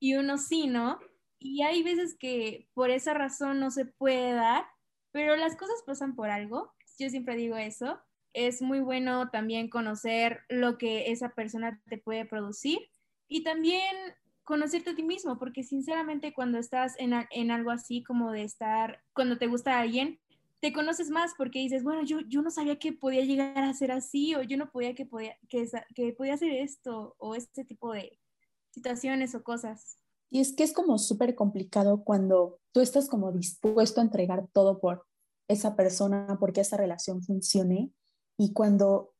Y 0.00 0.16
uno 0.16 0.36
sí, 0.36 0.66
¿no? 0.66 0.98
Y 1.38 1.62
hay 1.62 1.84
veces 1.84 2.16
que 2.18 2.68
por 2.74 2.90
esa 2.90 3.14
razón 3.14 3.60
no 3.60 3.70
se 3.70 3.84
puede 3.84 4.32
dar, 4.32 4.66
pero 5.12 5.36
las 5.36 5.54
cosas 5.54 5.80
pasan 5.86 6.16
por 6.16 6.30
algo. 6.30 6.74
Yo 6.98 7.08
siempre 7.08 7.36
digo 7.36 7.56
eso. 7.56 8.00
Es 8.32 8.62
muy 8.62 8.80
bueno 8.80 9.30
también 9.30 9.70
conocer 9.70 10.40
lo 10.48 10.76
que 10.76 11.12
esa 11.12 11.36
persona 11.36 11.80
te 11.86 11.98
puede 11.98 12.24
producir 12.24 12.80
y 13.28 13.44
también 13.44 13.94
conocerte 14.48 14.90
a 14.90 14.94
ti 14.94 15.02
mismo, 15.02 15.38
porque 15.38 15.62
sinceramente 15.62 16.32
cuando 16.32 16.56
estás 16.56 16.94
en, 16.98 17.12
en, 17.32 17.50
algo 17.50 17.70
así 17.70 18.02
como 18.02 18.32
de 18.32 18.44
estar, 18.44 19.02
cuando 19.12 19.36
te 19.36 19.46
gusta 19.46 19.78
alguien, 19.78 20.18
te 20.60 20.72
conoces 20.72 21.10
más 21.10 21.32
porque 21.36 21.58
dices, 21.58 21.84
bueno, 21.84 22.02
yo, 22.02 22.20
yo 22.20 22.40
no 22.40 22.50
sabía 22.50 22.78
que 22.78 22.94
podía 22.94 23.26
llegar 23.26 23.62
a 23.62 23.74
ser 23.74 23.92
así, 23.92 24.34
o 24.34 24.42
yo 24.42 24.56
no 24.56 24.70
podía 24.70 24.94
que 24.94 25.04
podía, 25.04 25.36
que, 25.50 25.68
que 25.94 26.14
podía 26.14 26.32
hacer 26.32 26.50
esto, 26.50 27.14
o 27.18 27.34
este 27.34 27.66
tipo 27.66 27.92
de 27.92 28.18
situaciones 28.70 29.34
o 29.34 29.42
cosas. 29.42 29.98
Y 30.30 30.40
es 30.40 30.54
que 30.54 30.62
es 30.62 30.72
como 30.72 30.96
súper 30.96 31.34
complicado 31.34 32.02
cuando 32.02 32.58
tú 32.72 32.80
estás 32.80 33.06
como 33.06 33.32
dispuesto 33.32 34.00
a 34.00 34.04
entregar 34.04 34.48
todo 34.54 34.80
por 34.80 35.04
esa 35.46 35.76
persona, 35.76 36.38
porque 36.40 36.62
esa 36.62 36.78
relación 36.78 37.22
funcione, 37.22 37.92
y 38.38 38.54
cuando 38.54 39.12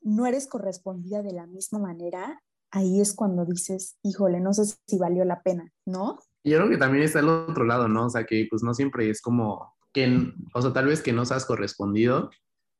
no 0.00 0.26
eres 0.26 0.46
correspondida 0.46 1.24
de 1.24 1.32
la 1.32 1.48
misma 1.48 1.80
manera, 1.80 2.40
ahí 2.70 3.00
es 3.00 3.14
cuando 3.14 3.44
dices, 3.44 3.96
híjole, 4.02 4.40
no 4.40 4.52
sé 4.52 4.64
si 4.86 4.98
valió 4.98 5.24
la 5.24 5.42
pena, 5.42 5.72
¿no? 5.86 6.18
Yo 6.44 6.58
creo 6.58 6.70
que 6.70 6.76
también 6.76 7.04
está 7.04 7.20
el 7.20 7.28
otro 7.28 7.64
lado, 7.64 7.88
¿no? 7.88 8.06
O 8.06 8.10
sea, 8.10 8.24
que 8.24 8.46
pues 8.48 8.62
no 8.62 8.74
siempre 8.74 9.10
es 9.10 9.20
como 9.20 9.74
que, 9.92 10.32
o 10.54 10.62
sea, 10.62 10.72
tal 10.72 10.86
vez 10.86 11.02
que 11.02 11.12
no 11.12 11.24
seas 11.24 11.44
correspondido, 11.44 12.30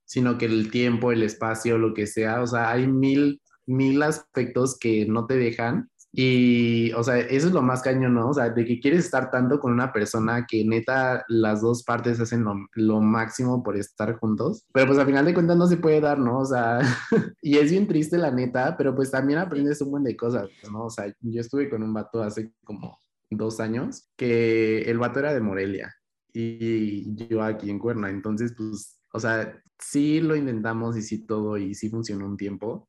sino 0.05 0.38
que 0.38 0.47
el 0.47 0.71
tiempo, 0.71 1.12
el 1.12 1.23
espacio, 1.23 1.78
lo 1.78 1.95
que 1.95 2.07
sea, 2.07 2.43
o 2.43 2.47
sea, 2.47 2.71
hay 2.71 2.87
mil, 2.87 3.43
mil 3.66 4.02
aspectos 4.02 4.78
que 4.78 5.07
no 5.07 5.26
te 5.26 5.37
dejan 5.37 5.90
Y, 6.18 6.92
o 6.92 7.02
sea, 7.02 7.18
eso 7.18 7.49
es 7.49 7.52
lo 7.52 7.61
más 7.61 7.82
cañón, 7.82 8.14
¿no? 8.14 8.30
O 8.30 8.32
sea, 8.32 8.49
de 8.49 8.64
que 8.64 8.80
quieres 8.80 9.04
estar 9.04 9.30
tanto 9.30 9.61
con 9.61 9.70
una 9.70 9.92
persona 9.92 10.46
que 10.46 10.64
neta 10.64 11.26
las 11.28 11.61
dos 11.61 11.82
partes 11.82 12.18
hacen 12.18 12.42
lo, 12.42 12.54
lo 12.73 13.02
máximo 13.02 13.62
por 13.62 13.76
estar 13.76 14.16
juntos, 14.16 14.64
pero 14.73 14.87
pues 14.87 14.99
al 14.99 15.04
final 15.04 15.26
de 15.26 15.35
cuentas 15.35 15.58
no 15.58 15.66
se 15.66 15.76
puede 15.76 16.00
dar, 16.00 16.18
¿no? 16.18 16.38
O 16.38 16.44
sea, 16.46 16.80
y 17.42 17.58
es 17.58 17.70
bien 17.70 17.87
triste 17.87 18.16
la 18.16 18.30
neta, 18.30 18.78
pero 18.78 18.94
pues 18.94 19.11
también 19.11 19.40
aprendes 19.40 19.82
un 19.82 19.90
buen 19.90 20.04
de 20.04 20.16
cosas, 20.16 20.49
¿no? 20.73 20.87
O 20.87 20.90
sea, 20.90 21.12
yo 21.20 21.40
estuve 21.42 21.68
con 21.68 21.82
un 21.82 21.92
vato 21.92 22.23
hace 22.23 22.50
como 22.64 22.99
dos 23.28 23.61
años, 23.61 24.08
que 24.16 24.82
el 24.90 24.96
vato 24.96 25.18
era 25.18 25.35
de 25.35 25.40
Morelia 25.40 25.94
y 26.32 27.14
yo 27.28 27.42
aquí 27.42 27.68
en 27.68 27.78
Cuerna, 27.78 28.08
entonces 28.08 28.54
pues, 28.56 29.02
o 29.12 29.20
sea, 29.20 29.62
sí 29.78 30.23
lo 30.23 30.35
intentamos 30.35 30.96
y 30.96 31.02
sí 31.02 31.26
todo 31.26 31.58
y 31.58 31.75
sí 31.75 31.90
funcionó 31.90 32.25
un 32.25 32.38
tiempo, 32.38 32.88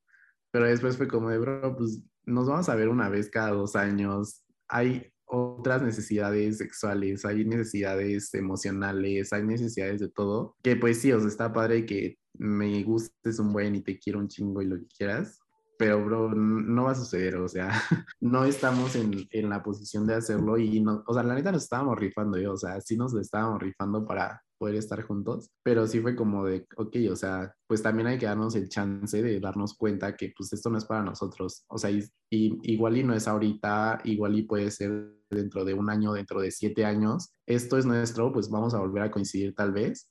pero 0.50 0.66
después 0.66 0.96
fue 0.96 1.10
como 1.10 1.30
de, 1.30 1.40
bro, 1.40 1.76
pues 1.76 2.02
nos 2.28 2.48
vamos 2.48 2.70
a 2.70 2.76
ver 2.76 2.90
una 2.90 3.10
vez 3.10 3.30
cada 3.30 3.52
dos 3.52 3.76
años, 3.76 4.44
hay 4.68 5.12
otras 5.26 5.82
necesidades 5.82 6.58
sexuales, 6.58 7.26
hay 7.26 7.46
necesidades 7.46 8.34
emocionales, 8.34 9.34
hay 9.34 9.44
necesidades 9.44 10.00
de 10.00 10.10
todo, 10.10 10.56
que 10.62 10.76
pues 10.76 11.02
sí, 11.02 11.12
o 11.12 11.20
sea, 11.20 11.28
está 11.28 11.52
padre 11.52 11.86
que 11.86 12.18
me 12.38 12.84
gustes 12.84 13.40
un 13.40 13.52
buen 13.52 13.76
y 13.76 13.82
te 13.82 13.98
quiero 13.98 14.20
un 14.20 14.28
chingo 14.28 14.62
y 14.62 14.68
lo 14.68 14.78
que 14.78 14.88
quieras, 14.88 15.40
pero 15.80 16.04
bro, 16.04 16.34
no 16.34 16.86
va 16.86 16.92
a 16.92 16.96
suceder, 16.96 17.38
o 17.38 17.48
sea, 17.48 17.70
no 18.20 18.46
estamos 18.46 18.96
en, 18.96 19.28
en, 19.32 19.50
la 19.50 19.64
posición 19.64 20.06
de 20.06 20.16
hacerlo 20.16 20.58
y, 20.58 20.82
no, 20.82 21.04
o 21.08 21.14
sea, 21.14 21.24
la 21.24 21.36
neta 21.36 21.52
nos 21.52 21.64
estábamos 21.64 21.98
rifando, 21.98 22.38
yo, 22.38 22.54
o 22.54 22.58
sea, 22.58 22.80
sí 22.82 22.98
nos 22.98 23.14
estábamos 23.16 23.62
rifando 23.62 24.06
para 24.06 24.42
poder 24.58 24.76
estar 24.76 25.02
juntos, 25.04 25.50
pero 25.64 25.88
sí 25.88 26.00
fue 26.00 26.16
como 26.16 26.46
de, 26.46 26.68
ok, 26.78 26.96
o 27.12 27.16
sea, 27.16 27.54
pues 27.68 27.82
también 27.82 28.08
hay 28.08 28.18
que 28.18 28.26
darnos 28.26 28.56
el 28.56 28.70
chance 28.70 29.22
de 29.22 29.40
darnos 29.40 29.76
cuenta 29.76 30.16
que 30.16 30.34
pues 30.36 30.54
esto 30.54 30.70
no 30.70 30.78
es 30.78 30.86
para 30.86 31.04
nosotros, 31.04 31.64
o 31.68 31.78
sea, 31.78 31.92
y, 31.92 32.04
y, 32.30 32.58
igual 32.74 32.98
y 32.98 33.04
no 33.04 33.14
es 33.14 33.28
ahorita, 33.28 34.02
igual 34.04 34.38
y 34.38 34.44
puede 34.44 34.72
ser 34.72 35.14
dentro 35.30 35.66
de 35.66 35.74
un 35.74 35.90
año, 35.90 36.14
dentro 36.14 36.42
de 36.42 36.52
siete 36.52 36.86
años, 36.86 37.32
esto 37.46 37.78
es 37.78 37.86
nuestro, 37.86 38.32
pues 38.32 38.50
vamos 38.50 38.74
a 38.74 38.80
volver 38.80 39.04
a 39.04 39.12
coincidir 39.12 39.54
tal 39.56 39.72
vez, 39.74 40.10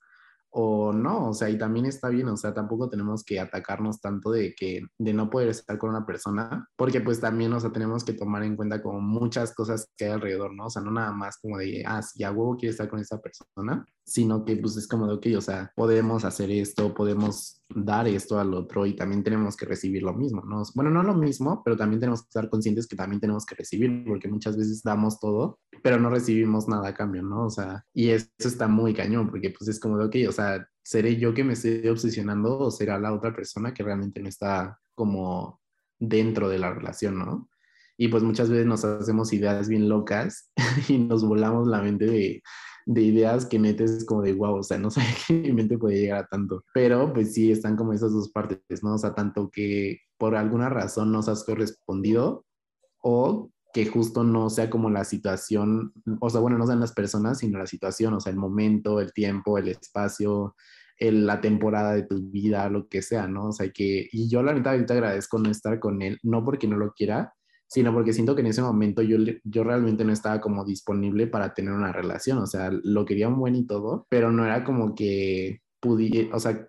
o 0.58 0.90
no, 0.90 1.28
o 1.28 1.34
sea, 1.34 1.50
y 1.50 1.58
también 1.58 1.84
está 1.84 2.08
bien, 2.08 2.28
o 2.28 2.36
sea, 2.38 2.54
tampoco 2.54 2.88
tenemos 2.88 3.22
que 3.22 3.38
atacarnos 3.38 4.00
tanto 4.00 4.30
de 4.30 4.54
que, 4.54 4.86
de 4.96 5.12
no 5.12 5.28
poder 5.28 5.50
estar 5.50 5.76
con 5.76 5.90
una 5.90 6.06
persona, 6.06 6.66
porque 6.76 7.02
pues 7.02 7.20
también, 7.20 7.52
o 7.52 7.60
sea, 7.60 7.70
tenemos 7.70 8.04
que 8.04 8.14
tomar 8.14 8.42
en 8.42 8.56
cuenta 8.56 8.82
como 8.82 9.00
muchas 9.00 9.54
cosas 9.54 9.90
que 9.98 10.06
hay 10.06 10.12
alrededor, 10.12 10.54
¿no? 10.54 10.66
O 10.66 10.70
sea, 10.70 10.80
no 10.80 10.90
nada 10.90 11.12
más 11.12 11.36
como 11.42 11.58
de, 11.58 11.84
ah, 11.86 12.00
si 12.00 12.24
a 12.24 12.30
huevo 12.32 12.56
quiere 12.56 12.70
estar 12.70 12.88
con 12.88 13.00
esa 13.00 13.20
persona, 13.20 13.84
sino 14.06 14.44
que 14.44 14.56
pues 14.56 14.76
es 14.76 14.86
como 14.86 15.08
de, 15.08 15.14
ok, 15.14 15.26
o 15.36 15.40
sea, 15.40 15.72
podemos 15.74 16.24
hacer 16.24 16.48
esto, 16.52 16.94
podemos 16.94 17.60
dar 17.68 18.06
esto 18.06 18.38
al 18.38 18.54
otro 18.54 18.86
y 18.86 18.94
también 18.94 19.24
tenemos 19.24 19.56
que 19.56 19.66
recibir 19.66 20.04
lo 20.04 20.14
mismo, 20.14 20.42
¿no? 20.42 20.62
Bueno, 20.76 20.90
no 20.90 21.02
lo 21.02 21.14
mismo, 21.14 21.60
pero 21.64 21.76
también 21.76 21.98
tenemos 21.98 22.22
que 22.22 22.28
estar 22.28 22.48
conscientes 22.48 22.86
que 22.86 22.94
también 22.94 23.20
tenemos 23.20 23.44
que 23.44 23.56
recibir, 23.56 24.04
porque 24.06 24.28
muchas 24.28 24.56
veces 24.56 24.84
damos 24.84 25.18
todo, 25.18 25.58
pero 25.82 25.98
no 25.98 26.08
recibimos 26.08 26.68
nada 26.68 26.88
a 26.88 26.94
cambio, 26.94 27.22
¿no? 27.22 27.46
O 27.46 27.50
sea, 27.50 27.84
y 27.92 28.10
eso 28.10 28.28
está 28.38 28.68
muy 28.68 28.94
cañón, 28.94 29.28
porque 29.28 29.50
pues 29.50 29.68
es 29.68 29.80
como 29.80 29.98
de, 29.98 30.04
ok, 30.04 30.28
o 30.28 30.32
sea, 30.32 30.68
¿seré 30.84 31.16
yo 31.16 31.34
que 31.34 31.42
me 31.42 31.54
estoy 31.54 31.88
obsesionando 31.88 32.60
o 32.60 32.70
será 32.70 33.00
la 33.00 33.12
otra 33.12 33.34
persona 33.34 33.74
que 33.74 33.82
realmente 33.82 34.22
no 34.22 34.28
está 34.28 34.78
como 34.94 35.60
dentro 35.98 36.48
de 36.48 36.58
la 36.58 36.72
relación, 36.72 37.18
¿no? 37.18 37.48
Y 37.98 38.06
pues 38.06 38.22
muchas 38.22 38.50
veces 38.50 38.66
nos 38.66 38.84
hacemos 38.84 39.32
ideas 39.32 39.68
bien 39.68 39.88
locas 39.88 40.52
y 40.88 40.98
nos 40.98 41.26
volamos 41.26 41.66
la 41.66 41.82
mente 41.82 42.06
de 42.06 42.42
de 42.86 43.02
ideas 43.02 43.46
que 43.46 43.58
metes 43.58 44.04
como 44.04 44.22
de 44.22 44.32
wow, 44.32 44.56
o 44.56 44.62
sea, 44.62 44.78
no 44.78 44.90
sé 44.90 45.02
que 45.26 45.34
mi 45.34 45.52
mente 45.52 45.76
puede 45.76 46.00
llegar 46.00 46.24
a 46.24 46.26
tanto, 46.26 46.64
pero 46.72 47.12
pues 47.12 47.34
sí 47.34 47.52
están 47.52 47.76
como 47.76 47.92
esas 47.92 48.12
dos 48.12 48.30
partes, 48.30 48.82
¿no? 48.82 48.94
O 48.94 48.98
sea, 48.98 49.14
tanto 49.14 49.50
que 49.50 50.00
por 50.16 50.34
alguna 50.36 50.70
razón 50.70 51.12
no 51.12 51.18
has 51.18 51.44
correspondido 51.44 52.46
o 53.02 53.50
que 53.74 53.86
justo 53.86 54.24
no 54.24 54.48
sea 54.48 54.70
como 54.70 54.88
la 54.88 55.04
situación, 55.04 55.92
o 56.20 56.30
sea, 56.30 56.40
bueno, 56.40 56.56
no 56.56 56.66
sean 56.66 56.80
las 56.80 56.92
personas, 56.92 57.40
sino 57.40 57.58
la 57.58 57.66
situación, 57.66 58.14
o 58.14 58.20
sea, 58.20 58.32
el 58.32 58.38
momento, 58.38 59.00
el 59.00 59.12
tiempo, 59.12 59.58
el 59.58 59.68
espacio, 59.68 60.54
el, 60.96 61.26
la 61.26 61.42
temporada 61.42 61.92
de 61.92 62.04
tu 62.04 62.22
vida, 62.30 62.70
lo 62.70 62.88
que 62.88 63.02
sea, 63.02 63.26
¿no? 63.28 63.48
O 63.48 63.52
sea, 63.52 63.70
que, 63.70 64.08
y 64.10 64.30
yo 64.30 64.42
la 64.42 64.54
neta 64.54 64.70
ahorita 64.70 64.94
agradezco 64.94 65.38
no 65.38 65.50
estar 65.50 65.78
con 65.78 66.00
él, 66.00 66.18
no 66.22 66.42
porque 66.42 66.66
no 66.66 66.76
lo 66.78 66.92
quiera, 66.92 67.34
sino 67.68 67.92
porque 67.92 68.12
siento 68.12 68.34
que 68.34 68.40
en 68.42 68.48
ese 68.48 68.62
momento 68.62 69.02
yo, 69.02 69.18
yo 69.44 69.64
realmente 69.64 70.04
no 70.04 70.12
estaba 70.12 70.40
como 70.40 70.64
disponible 70.64 71.26
para 71.26 71.54
tener 71.54 71.72
una 71.72 71.92
relación, 71.92 72.38
o 72.38 72.46
sea, 72.46 72.70
lo 72.70 73.04
quería 73.04 73.28
un 73.28 73.38
buen 73.38 73.56
y 73.56 73.66
todo, 73.66 74.06
pero 74.08 74.30
no 74.32 74.44
era 74.44 74.64
como 74.64 74.94
que 74.94 75.60
pudiera, 75.80 76.34
o 76.34 76.40
sea, 76.40 76.68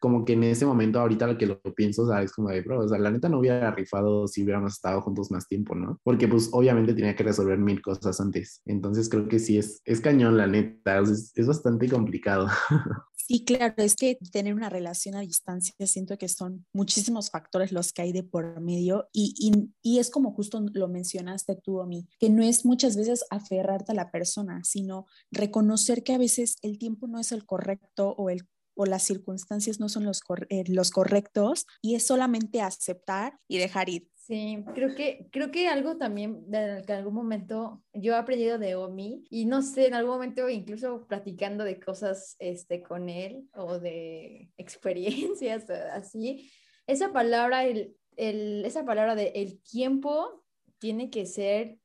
como 0.00 0.24
que 0.24 0.32
en 0.32 0.44
ese 0.44 0.64
momento 0.64 0.98
ahorita 0.98 1.26
lo 1.26 1.36
que 1.36 1.46
lo 1.46 1.60
pienso, 1.60 2.06
¿sabes? 2.06 2.32
Como 2.32 2.48
de, 2.48 2.62
bro, 2.62 2.80
o 2.80 2.88
sea, 2.88 2.98
la 2.98 3.10
neta 3.10 3.28
no 3.28 3.38
hubiera 3.38 3.70
rifado 3.70 4.26
si 4.26 4.42
hubiéramos 4.42 4.72
estado 4.72 5.02
juntos 5.02 5.30
más 5.30 5.46
tiempo, 5.46 5.74
¿no? 5.74 6.00
Porque 6.02 6.26
pues 6.26 6.48
obviamente 6.52 6.94
tenía 6.94 7.14
que 7.14 7.22
resolver 7.22 7.58
mil 7.58 7.82
cosas 7.82 8.18
antes, 8.20 8.62
entonces 8.64 9.08
creo 9.10 9.28
que 9.28 9.38
sí 9.38 9.58
es, 9.58 9.82
es 9.84 10.00
cañón, 10.00 10.38
la 10.38 10.46
neta, 10.46 11.00
es, 11.00 11.32
es 11.36 11.46
bastante 11.46 11.88
complicado. 11.88 12.48
Sí, 13.30 13.44
claro, 13.44 13.74
es 13.76 13.94
que 13.94 14.18
tener 14.32 14.54
una 14.54 14.70
relación 14.70 15.14
a 15.14 15.20
distancia, 15.20 15.72
siento 15.86 16.18
que 16.18 16.26
son 16.26 16.66
muchísimos 16.72 17.30
factores 17.30 17.70
los 17.70 17.92
que 17.92 18.02
hay 18.02 18.12
de 18.12 18.24
por 18.24 18.60
medio 18.60 19.08
y, 19.12 19.34
y, 19.38 19.70
y 19.88 20.00
es 20.00 20.10
como 20.10 20.32
justo 20.32 20.60
lo 20.72 20.88
mencionaste 20.88 21.54
tú 21.54 21.80
a 21.80 21.86
mí, 21.86 22.08
que 22.18 22.28
no 22.28 22.42
es 22.42 22.64
muchas 22.64 22.96
veces 22.96 23.24
aferrarte 23.30 23.92
a 23.92 23.94
la 23.94 24.10
persona, 24.10 24.62
sino 24.64 25.06
reconocer 25.30 26.02
que 26.02 26.12
a 26.12 26.18
veces 26.18 26.56
el 26.62 26.76
tiempo 26.76 27.06
no 27.06 27.20
es 27.20 27.30
el 27.30 27.46
correcto 27.46 28.16
o 28.18 28.30
el 28.30 28.48
o 28.74 28.86
las 28.86 29.02
circunstancias 29.02 29.78
no 29.78 29.88
son 29.88 30.04
los, 30.04 30.22
eh, 30.48 30.64
los 30.66 30.90
correctos 30.90 31.66
y 31.82 31.96
es 31.96 32.06
solamente 32.06 32.62
aceptar 32.62 33.38
y 33.46 33.58
dejar 33.58 33.90
ir. 33.90 34.08
Sí, 34.30 34.64
creo 34.76 34.94
que, 34.94 35.26
creo 35.32 35.50
que 35.50 35.66
algo 35.66 35.96
también 35.96 36.48
de 36.48 36.84
que 36.86 36.92
algún 36.92 37.14
momento 37.14 37.82
yo 37.92 38.12
he 38.12 38.16
aprendido 38.16 38.60
de 38.60 38.76
Omi 38.76 39.24
y 39.28 39.44
no 39.44 39.60
sé, 39.60 39.88
en 39.88 39.94
algún 39.94 40.12
momento 40.12 40.48
incluso 40.48 41.04
platicando 41.08 41.64
de 41.64 41.80
cosas 41.80 42.36
este, 42.38 42.80
con 42.80 43.08
él 43.08 43.48
o 43.54 43.80
de 43.80 44.52
experiencias 44.56 45.68
así, 45.68 46.48
esa 46.86 47.12
palabra, 47.12 47.64
el, 47.64 47.96
el, 48.14 48.64
esa 48.64 48.84
palabra 48.84 49.16
de 49.16 49.32
el 49.34 49.60
tiempo 49.62 50.44
tiene 50.78 51.10
que 51.10 51.26
ser 51.26 51.78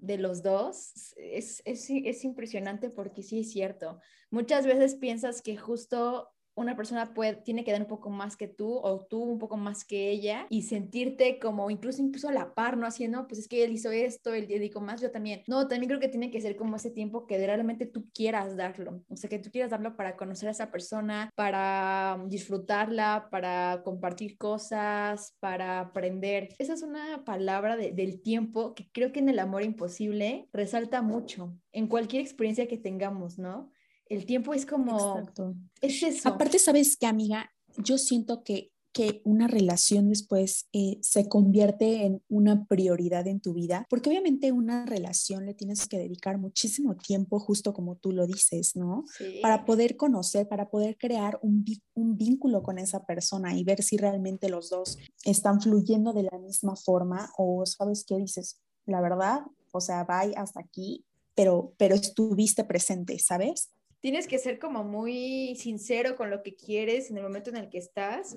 de 0.00 0.18
los 0.18 0.44
dos 0.44 1.16
es, 1.16 1.62
es, 1.64 1.90
es 1.90 2.24
impresionante 2.24 2.90
porque 2.90 3.24
sí 3.24 3.40
es 3.40 3.50
cierto. 3.50 3.98
Muchas 4.30 4.66
veces 4.66 4.94
piensas 4.94 5.42
que 5.42 5.56
justo 5.56 6.28
una 6.58 6.76
persona 6.76 7.14
puede, 7.14 7.34
tiene 7.34 7.64
que 7.64 7.72
dar 7.72 7.80
un 7.80 7.86
poco 7.86 8.10
más 8.10 8.36
que 8.36 8.48
tú 8.48 8.78
o 8.78 9.06
tú 9.06 9.22
un 9.22 9.38
poco 9.38 9.56
más 9.56 9.84
que 9.84 10.10
ella 10.10 10.46
y 10.50 10.62
sentirte 10.62 11.38
como 11.38 11.70
incluso 11.70 12.02
incluso 12.02 12.28
a 12.28 12.32
la 12.32 12.54
par, 12.54 12.76
¿no? 12.76 12.86
Haciendo, 12.86 13.26
pues 13.26 13.40
es 13.40 13.48
que 13.48 13.64
él 13.64 13.72
hizo 13.72 13.90
esto, 13.90 14.34
él 14.34 14.46
dedicó 14.48 14.80
más, 14.80 15.00
yo 15.00 15.10
también. 15.10 15.42
No, 15.46 15.68
también 15.68 15.88
creo 15.88 16.00
que 16.00 16.08
tiene 16.08 16.30
que 16.30 16.40
ser 16.40 16.56
como 16.56 16.76
ese 16.76 16.90
tiempo 16.90 17.26
que 17.26 17.38
realmente 17.38 17.86
tú 17.86 18.08
quieras 18.12 18.56
darlo, 18.56 19.02
o 19.08 19.16
sea, 19.16 19.30
que 19.30 19.38
tú 19.38 19.50
quieras 19.50 19.70
darlo 19.70 19.96
para 19.96 20.16
conocer 20.16 20.48
a 20.48 20.52
esa 20.52 20.70
persona, 20.70 21.30
para 21.34 22.20
disfrutarla, 22.28 23.28
para 23.30 23.82
compartir 23.84 24.36
cosas, 24.38 25.36
para 25.40 25.80
aprender. 25.80 26.48
Esa 26.58 26.74
es 26.74 26.82
una 26.82 27.24
palabra 27.24 27.76
del 27.76 28.20
tiempo 28.22 28.74
que 28.74 28.88
creo 28.92 29.12
que 29.12 29.20
en 29.20 29.28
el 29.28 29.38
amor 29.38 29.62
imposible 29.62 30.48
resalta 30.52 31.02
mucho 31.02 31.54
en 31.72 31.86
cualquier 31.86 32.22
experiencia 32.22 32.68
que 32.68 32.78
tengamos, 32.78 33.38
¿no? 33.38 33.70
El 34.08 34.26
tiempo 34.26 34.54
es 34.54 34.66
como... 34.66 35.18
Exacto. 35.18 35.54
Es 35.80 36.02
eso. 36.02 36.28
Aparte, 36.28 36.58
¿sabes 36.58 36.96
qué, 36.96 37.06
amiga? 37.06 37.50
Yo 37.76 37.98
siento 37.98 38.42
que, 38.42 38.72
que 38.92 39.20
una 39.24 39.46
relación 39.46 40.08
después 40.08 40.68
eh, 40.72 40.98
se 41.02 41.28
convierte 41.28 42.06
en 42.06 42.22
una 42.28 42.66
prioridad 42.66 43.26
en 43.26 43.40
tu 43.40 43.54
vida, 43.54 43.86
porque 43.88 44.10
obviamente 44.10 44.50
una 44.50 44.86
relación 44.86 45.46
le 45.46 45.54
tienes 45.54 45.86
que 45.86 45.98
dedicar 45.98 46.38
muchísimo 46.38 46.96
tiempo, 46.96 47.38
justo 47.38 47.72
como 47.72 47.96
tú 47.96 48.12
lo 48.12 48.26
dices, 48.26 48.74
¿no? 48.74 49.04
Para 49.42 49.64
poder 49.64 49.96
conocer, 49.96 50.48
para 50.48 50.70
poder 50.70 50.96
crear 50.96 51.38
un, 51.42 51.64
un 51.94 52.16
vínculo 52.16 52.62
con 52.62 52.78
esa 52.78 53.04
persona 53.04 53.56
y 53.56 53.62
ver 53.62 53.82
si 53.82 53.98
realmente 53.98 54.48
los 54.48 54.70
dos 54.70 54.98
están 55.24 55.60
fluyendo 55.60 56.12
de 56.12 56.24
la 56.24 56.38
misma 56.38 56.74
forma 56.74 57.30
o 57.36 57.64
sabes 57.66 58.04
qué 58.04 58.16
dices, 58.16 58.60
la 58.86 59.00
verdad, 59.00 59.42
o 59.70 59.80
sea, 59.80 60.04
bye 60.04 60.34
hasta 60.36 60.60
aquí, 60.60 61.04
pero, 61.34 61.74
pero 61.76 61.94
estuviste 61.94 62.64
presente, 62.64 63.18
¿sabes? 63.18 63.70
Tienes 64.00 64.26
que 64.26 64.38
ser 64.38 64.58
como 64.58 64.84
muy 64.84 65.56
sincero 65.56 66.16
con 66.16 66.30
lo 66.30 66.42
que 66.42 66.54
quieres 66.54 67.10
en 67.10 67.16
el 67.16 67.22
momento 67.22 67.50
en 67.50 67.56
el 67.56 67.68
que 67.68 67.78
estás, 67.78 68.36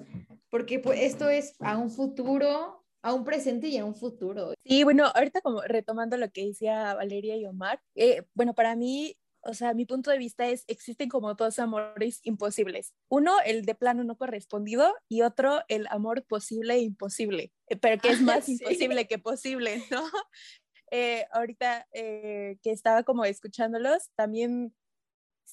porque 0.49 0.79
pues, 0.79 0.99
esto 1.01 1.29
es 1.29 1.53
a 1.59 1.77
un 1.77 1.91
futuro, 1.91 2.83
a 3.01 3.13
un 3.13 3.23
presente 3.23 3.67
y 3.67 3.77
a 3.77 3.85
un 3.85 3.95
futuro. 3.95 4.53
Sí, 4.65 4.83
bueno, 4.83 5.05
ahorita 5.13 5.41
como 5.41 5.61
retomando 5.61 6.17
lo 6.17 6.29
que 6.31 6.47
decía 6.47 6.93
Valeria 6.95 7.35
y 7.35 7.45
Omar, 7.45 7.81
eh, 7.95 8.23
bueno, 8.33 8.53
para 8.53 8.75
mí, 8.75 9.15
o 9.43 9.53
sea, 9.53 9.73
mi 9.73 9.85
punto 9.85 10.11
de 10.11 10.17
vista 10.17 10.47
es, 10.47 10.63
existen 10.67 11.09
como 11.09 11.33
dos 11.33 11.57
amores 11.59 12.19
imposibles. 12.23 12.93
Uno, 13.09 13.33
el 13.45 13.65
de 13.65 13.75
plano 13.75 14.03
no 14.03 14.17
correspondido 14.17 14.93
y 15.09 15.21
otro, 15.21 15.61
el 15.67 15.87
amor 15.89 16.23
posible 16.25 16.75
e 16.75 16.81
imposible, 16.81 17.51
eh, 17.67 17.75
pero 17.75 17.99
que 17.99 18.09
es 18.09 18.21
más 18.45 18.49
imposible 18.49 19.07
que 19.07 19.19
posible, 19.19 19.83
¿no? 19.91 20.01
Eh, 20.93 21.25
ahorita 21.31 21.87
que 21.93 22.59
estaba 22.63 23.03
como 23.03 23.23
escuchándolos, 23.23 24.09
también 24.17 24.75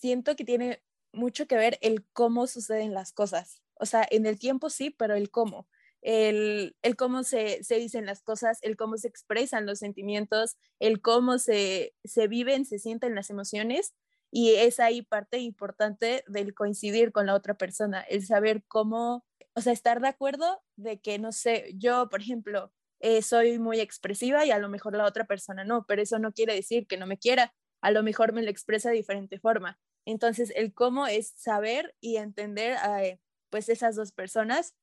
siento 0.00 0.36
que 0.36 0.44
tiene 0.44 0.82
mucho 1.12 1.46
que 1.46 1.56
ver 1.56 1.78
el 1.82 2.04
cómo 2.12 2.46
suceden 2.46 2.94
las 2.94 3.12
cosas. 3.12 3.62
O 3.74 3.86
sea, 3.86 4.06
en 4.10 4.26
el 4.26 4.38
tiempo 4.38 4.70
sí, 4.70 4.90
pero 4.90 5.14
el 5.14 5.30
cómo. 5.30 5.68
el, 6.02 6.76
el 6.82 6.96
cómo 6.96 7.24
se, 7.24 7.62
se, 7.64 7.76
dicen 7.76 8.06
las 8.06 8.22
cosas, 8.22 8.58
el 8.62 8.76
cómo 8.76 8.96
se 8.98 9.08
expresan 9.08 9.66
los 9.66 9.80
sentimientos, 9.80 10.56
el 10.78 11.00
cómo 11.02 11.38
se, 11.38 11.94
se 12.04 12.28
viven, 12.28 12.64
se 12.66 12.78
sienten 12.78 13.14
las 13.14 13.30
emociones. 13.30 13.94
Y 14.30 14.54
es 14.54 14.78
ahí 14.80 15.02
parte 15.02 15.38
importante 15.38 16.22
del 16.28 16.54
coincidir 16.54 17.12
con 17.12 17.26
la 17.26 17.34
otra 17.34 17.54
persona, 17.54 18.02
el 18.02 18.26
saber 18.26 18.62
cómo, 18.68 19.24
o 19.54 19.60
sea, 19.62 19.72
estar 19.72 20.00
de 20.00 20.08
acuerdo 20.08 20.62
de 20.76 21.00
que, 21.00 21.18
no 21.18 21.32
sé, 21.32 21.72
yo, 21.74 22.08
por 22.10 22.20
ejemplo, 22.20 22.72
eh, 23.00 23.22
soy 23.22 23.58
muy 23.58 23.80
expresiva 23.80 24.44
y 24.44 24.50
a 24.50 24.58
lo 24.58 24.68
mejor 24.68 24.94
la 24.96 25.06
otra 25.06 25.26
persona 25.26 25.64
no, 25.64 25.86
pero 25.86 26.02
eso 26.02 26.18
no 26.18 26.32
quiere 26.32 26.54
decir 26.54 26.86
que 26.86 26.96
no 26.98 27.06
me 27.06 27.18
quiera, 27.18 27.54
a 27.80 27.90
lo 27.90 28.02
mejor 28.02 28.32
me 28.32 28.42
lo 28.42 28.50
expresa 28.50 28.90
de 28.90 28.96
diferente 28.96 29.38
forma. 29.38 29.78
Entonces, 30.08 30.54
el 30.56 30.72
cómo 30.72 31.06
es 31.06 31.34
saber 31.36 31.94
y 32.00 32.16
entender 32.16 32.78
eh, 33.02 33.20
pues 33.50 33.68
esas 33.68 33.94
dos 33.94 34.10
personas 34.10 34.74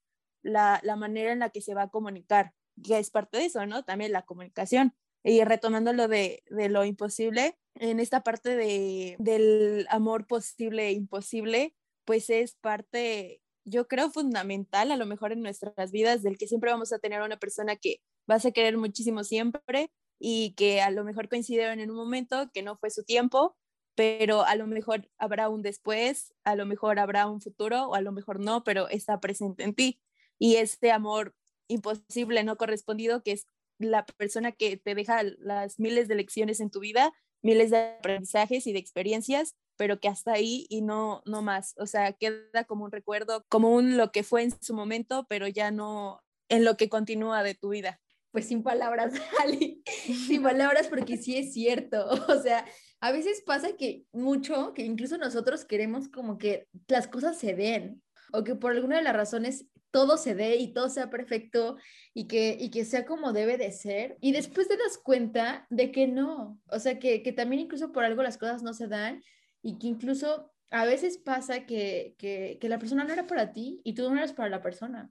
la, 0.44 0.80
manera 0.96 1.32
en 1.32 1.40
la 1.40 1.50
que 1.50 1.62
se 1.62 1.74
va 1.74 1.84
a 1.84 1.90
comunicar, 1.90 2.54
que 2.84 3.00
es 3.00 3.10
parte 3.10 3.40
de 3.40 3.46
eso, 3.46 3.66
¿no? 3.66 3.84
También 3.84 4.12
la 4.12 4.22
comunicación. 4.22 4.94
Y 5.24 5.44
retomando 5.44 5.94
lo 5.94 6.08
de, 6.08 6.44
lo 6.46 6.86
imposible, 6.86 7.58
en 7.74 8.00
esta 8.00 8.22
parte 8.22 8.56
de, 8.56 9.16
del 9.18 9.88
amor 9.90 10.28
posible 10.28 10.90
e 10.90 10.92
imposible, 10.92 11.74
pues 12.06 12.30
es 12.30 12.54
parte, 12.62 13.42
yo 13.64 13.88
creo, 13.88 14.12
fundamental 14.12 14.92
a 14.92 14.96
lo 14.96 15.08
mejor 15.08 15.32
en 15.32 15.42
nuestras 15.42 15.92
vidas, 15.92 16.22
del 16.22 16.38
que 16.38 16.48
siempre 16.48 16.70
vamos 16.70 16.94
a 16.94 17.00
tener 17.00 17.24
una 17.24 17.40
persona 17.40 17.78
que 17.78 18.00
vas 18.28 18.46
a 18.46 18.52
querer 18.52 18.78
muchísimo 18.78 19.24
siempre 19.24 19.92
y 20.20 20.54
que 20.54 20.82
a 20.82 20.92
lo 20.92 21.04
mejor 21.04 21.30
coincidieron 21.30 21.80
en 21.80 21.90
un 21.90 21.98
momento 21.98 22.52
que 22.54 22.62
no 22.62 22.78
fue 22.78 22.92
su 22.92 23.04
tiempo, 23.04 23.58
pero 23.96 24.46
a 24.46 24.56
lo 24.56 24.68
mejor 24.68 25.10
habrá 25.18 25.50
un 25.50 25.62
después, 25.62 26.34
a 26.44 26.56
lo 26.56 26.66
mejor 26.66 27.00
habrá 27.00 27.28
un 27.28 27.42
futuro 27.42 27.88
o 27.88 27.96
a 27.96 28.02
lo 28.02 28.12
mejor 28.12 28.40
no, 28.40 28.64
pero 28.64 28.90
está 28.90 29.20
presente 29.20 29.64
en 29.64 29.74
ti 29.74 30.00
y 30.38 30.58
este 30.58 30.92
amor 30.92 31.34
imposible, 31.68 32.44
no 32.44 32.58
correspondido, 32.58 33.24
que 33.24 33.32
es 33.32 33.48
la 33.80 34.06
persona 34.06 34.52
que 34.52 34.78
te 34.78 34.96
deja 34.96 35.24
las 35.40 35.80
miles 35.80 36.08
de 36.08 36.16
lecciones 36.16 36.60
en 36.60 36.70
tu 36.70 36.80
vida, 36.80 37.14
miles 37.42 37.72
de 37.72 37.96
aprendizajes 37.98 38.68
y 38.68 38.74
de 38.74 38.80
experiencias, 38.80 39.56
pero 39.78 40.00
que 40.00 40.08
hasta 40.08 40.34
ahí 40.34 40.66
y 40.70 40.82
no, 40.82 41.22
no 41.26 41.42
más. 41.42 41.74
O 41.78 41.86
sea, 41.86 42.14
queda 42.14 42.64
como 42.66 42.86
un 42.86 42.92
recuerdo, 42.92 43.46
como 43.50 43.74
un 43.74 43.98
lo 43.98 44.12
que 44.12 44.24
fue 44.24 44.44
en 44.44 44.62
su 44.62 44.74
momento, 44.74 45.26
pero 45.30 45.48
ya 45.48 45.72
no 45.72 46.22
en 46.50 46.64
lo 46.64 46.78
que 46.78 46.90
continúa 46.90 47.44
de 47.44 47.56
tu 47.56 47.70
vida. 47.70 48.00
Pues 48.32 48.48
sin 48.48 48.64
palabras, 48.64 49.14
Ali, 49.44 49.82
sin 49.86 50.44
palabras 50.44 50.88
porque 50.88 51.18
sí 51.18 51.38
es 51.38 51.54
cierto. 51.54 52.08
O 52.30 52.42
sea, 52.42 52.66
a 53.02 53.12
veces 53.12 53.44
pasa 53.46 53.76
que 53.78 54.06
mucho, 54.12 54.74
que 54.74 54.84
incluso 54.84 55.18
nosotros 55.18 55.66
queremos 55.66 56.10
como 56.10 56.38
que 56.38 56.68
las 56.88 57.08
cosas 57.08 57.38
se 57.38 57.54
den 57.54 58.02
o 58.32 58.44
que 58.44 58.56
por 58.56 58.72
alguna 58.72 58.98
de 58.98 59.04
las 59.04 59.16
razones 59.16 59.68
todo 59.92 60.18
se 60.18 60.36
dé 60.36 60.58
y 60.58 60.74
todo 60.74 60.90
sea 60.90 61.10
perfecto 61.10 61.78
y 62.14 62.28
que, 62.28 62.58
y 62.60 62.70
que 62.70 62.84
sea 62.84 63.06
como 63.06 63.32
debe 63.32 63.58
de 63.58 63.72
ser. 63.72 64.18
Y 64.20 64.34
después 64.34 64.68
te 64.68 64.76
das 64.76 64.98
cuenta 64.98 65.66
de 65.70 65.92
que 65.92 66.08
no, 66.08 66.60
o 66.68 66.80
sea, 66.80 67.00
que, 67.00 67.24
que 67.24 67.32
también 67.32 67.62
incluso 67.62 67.92
por 67.92 68.04
algo 68.04 68.22
las 68.22 68.38
cosas 68.38 68.62
no 68.62 68.74
se 68.74 68.88
dan 68.88 69.24
y 69.62 69.78
que 69.78 69.88
incluso 69.88 70.52
a 70.72 70.86
veces 70.86 71.18
pasa 71.18 71.66
que, 71.66 72.16
que, 72.18 72.58
que 72.60 72.70
la 72.70 72.80
persona 72.80 73.06
no 73.06 73.14
era 73.14 73.26
para 73.26 73.54
ti 73.54 73.80
y 73.84 73.94
tú 73.94 74.10
no 74.10 74.18
eres 74.18 74.34
para 74.34 74.50
la 74.50 74.62
persona 74.62 75.10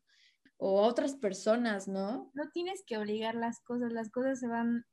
o 0.56 0.84
a 0.84 0.86
otras 0.86 1.14
personas, 1.14 1.88
¿no? 1.88 2.30
No 2.34 2.50
tienes 2.50 2.84
que 2.86 2.98
obligar 2.98 3.34
las 3.34 3.60
cosas, 3.60 3.92
las 3.92 4.10
cosas 4.10 4.38
se 4.38 4.48
van, 4.48 4.84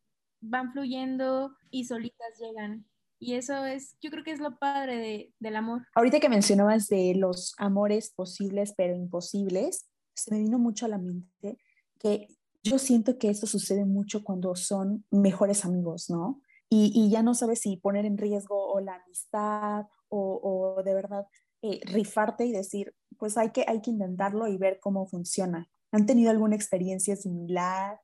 van 0.42 0.72
fluyendo 0.72 1.56
y 1.70 1.86
solitas 1.86 2.28
llegan. 2.40 2.86
Y 3.20 3.36
eso 3.36 3.66
es, 3.66 3.96
yo 4.02 4.10
creo 4.10 4.24
que 4.24 4.32
es 4.32 4.40
lo 4.40 4.58
padre 4.58 4.98
de, 4.98 5.34
del 5.40 5.56
amor. 5.56 5.86
Ahorita 5.94 6.20
que 6.20 6.30
mencionabas 6.30 6.88
de 6.88 7.14
los 7.16 7.54
amores 7.58 8.12
posibles 8.16 8.74
pero 8.76 8.96
imposibles, 8.96 9.88
se 10.16 10.32
me 10.34 10.40
vino 10.40 10.58
mucho 10.58 10.86
a 10.86 10.90
la 10.90 10.98
mente 10.98 11.58
que 12.00 12.28
yo 12.64 12.80
siento 12.80 13.18
que 13.18 13.30
esto 13.30 13.46
sucede 13.46 13.86
mucho 13.86 14.24
cuando 14.24 14.56
son 14.56 15.06
mejores 15.12 15.66
amigos, 15.66 16.10
¿no? 16.10 16.42
Y, 16.68 16.92
y 16.96 17.12
ya 17.12 17.22
no 17.22 17.36
sabes 17.36 17.60
si 17.60 17.78
poner 17.78 18.06
en 18.06 18.18
riesgo 18.18 18.72
o 18.72 18.80
la 18.80 18.96
amistad 18.96 19.86
o, 20.10 20.76
o 20.78 20.84
de 20.84 20.94
verdad 20.94 21.28
eh, 21.62 21.80
rifarte 21.86 22.46
y 22.46 22.52
decir, 22.52 22.96
pues 23.20 23.38
hay 23.38 23.52
que, 23.52 23.66
hay 23.68 23.82
que 23.82 23.92
intentarlo 23.92 24.48
y 24.48 24.58
ver 24.58 24.80
cómo 24.80 25.06
funciona. 25.06 25.70
¿Han 25.92 26.08
tenido 26.08 26.32
alguna 26.32 26.56
experiencia 26.56 27.16
similar 27.16 28.00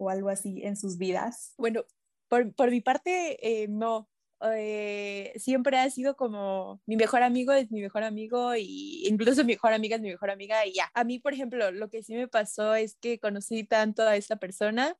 o 0.00 0.08
algo 0.10 0.30
así 0.30 0.62
en 0.64 0.76
sus 0.76 0.96
vidas? 0.96 1.54
Bueno, 1.58 1.84
por, 2.28 2.54
por 2.54 2.70
mi 2.70 2.80
parte, 2.80 3.62
eh, 3.62 3.68
no. 3.68 4.08
Eh, 4.42 5.34
siempre 5.36 5.78
ha 5.78 5.90
sido 5.90 6.16
como 6.16 6.80
mi 6.86 6.96
mejor 6.96 7.22
amigo 7.22 7.52
es 7.52 7.70
mi 7.70 7.82
mejor 7.82 8.04
amigo 8.04 8.56
y 8.56 9.06
incluso 9.06 9.44
mi 9.44 9.52
mejor 9.52 9.74
amiga 9.74 9.96
es 9.96 10.02
mi 10.02 10.08
mejor 10.08 10.30
amiga 10.30 10.64
y 10.66 10.72
ya. 10.72 10.90
A 10.94 11.04
mí, 11.04 11.18
por 11.18 11.34
ejemplo, 11.34 11.70
lo 11.70 11.90
que 11.90 12.02
sí 12.02 12.14
me 12.14 12.26
pasó 12.28 12.74
es 12.74 12.96
que 12.96 13.18
conocí 13.20 13.64
tanto 13.64 14.02
a 14.02 14.16
esta 14.16 14.36
persona, 14.36 14.96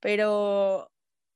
pero 0.00 0.90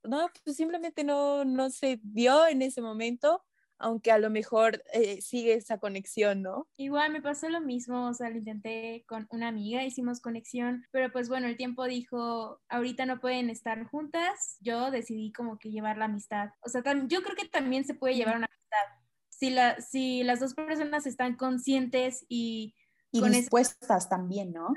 no, 0.05 0.31
pues 0.45 0.57
simplemente 0.57 1.05
no, 1.05 1.45
no 1.45 1.71
se 1.71 2.01
dio 2.03 2.47
en 2.47 2.63
ese 2.63 2.81
momento 2.81 3.45
aunque 3.83 4.13
a 4.13 4.19
lo 4.19 4.31
mejor 4.31 4.83
eh, 4.93 5.21
sigue 5.21 5.55
esa 5.55 5.79
conexión, 5.79 6.43
¿no? 6.43 6.69
Igual 6.77 7.13
me 7.13 7.21
pasó 7.21 7.49
lo 7.49 7.61
mismo, 7.61 8.09
o 8.09 8.15
sea, 8.15 8.31
lo 8.31 8.39
intenté 8.39 9.05
con 9.07 9.27
una 9.31 9.49
amiga, 9.49 9.85
hicimos 9.85 10.21
conexión, 10.21 10.87
pero 10.91 11.13
pues 11.13 11.29
bueno, 11.29 11.49
el 11.49 11.57
tiempo 11.57 11.85
dijo, 11.85 12.61
ahorita 12.69 13.07
no 13.07 13.21
pueden 13.21 13.51
estar 13.51 13.85
juntas, 13.87 14.57
yo 14.61 14.91
decidí 14.91 15.33
como 15.33 15.59
que 15.59 15.71
llevar 15.71 15.99
la 15.99 16.07
amistad. 16.07 16.51
O 16.61 16.69
sea, 16.69 16.83
yo 17.07 17.23
creo 17.23 17.37
que 17.37 17.49
también 17.49 17.85
se 17.85 17.95
puede 17.95 18.15
llevar 18.15 18.37
una 18.37 18.47
amistad. 18.47 19.03
Si, 19.29 19.51
la, 19.51 19.81
si 19.81 20.23
las 20.23 20.41
dos 20.41 20.55
personas 20.55 21.07
están 21.07 21.37
conscientes 21.37 22.25
y... 22.29 22.75
Y 23.11 23.21
dispuestas 23.29 24.09
también, 24.09 24.53
¿no? 24.55 24.73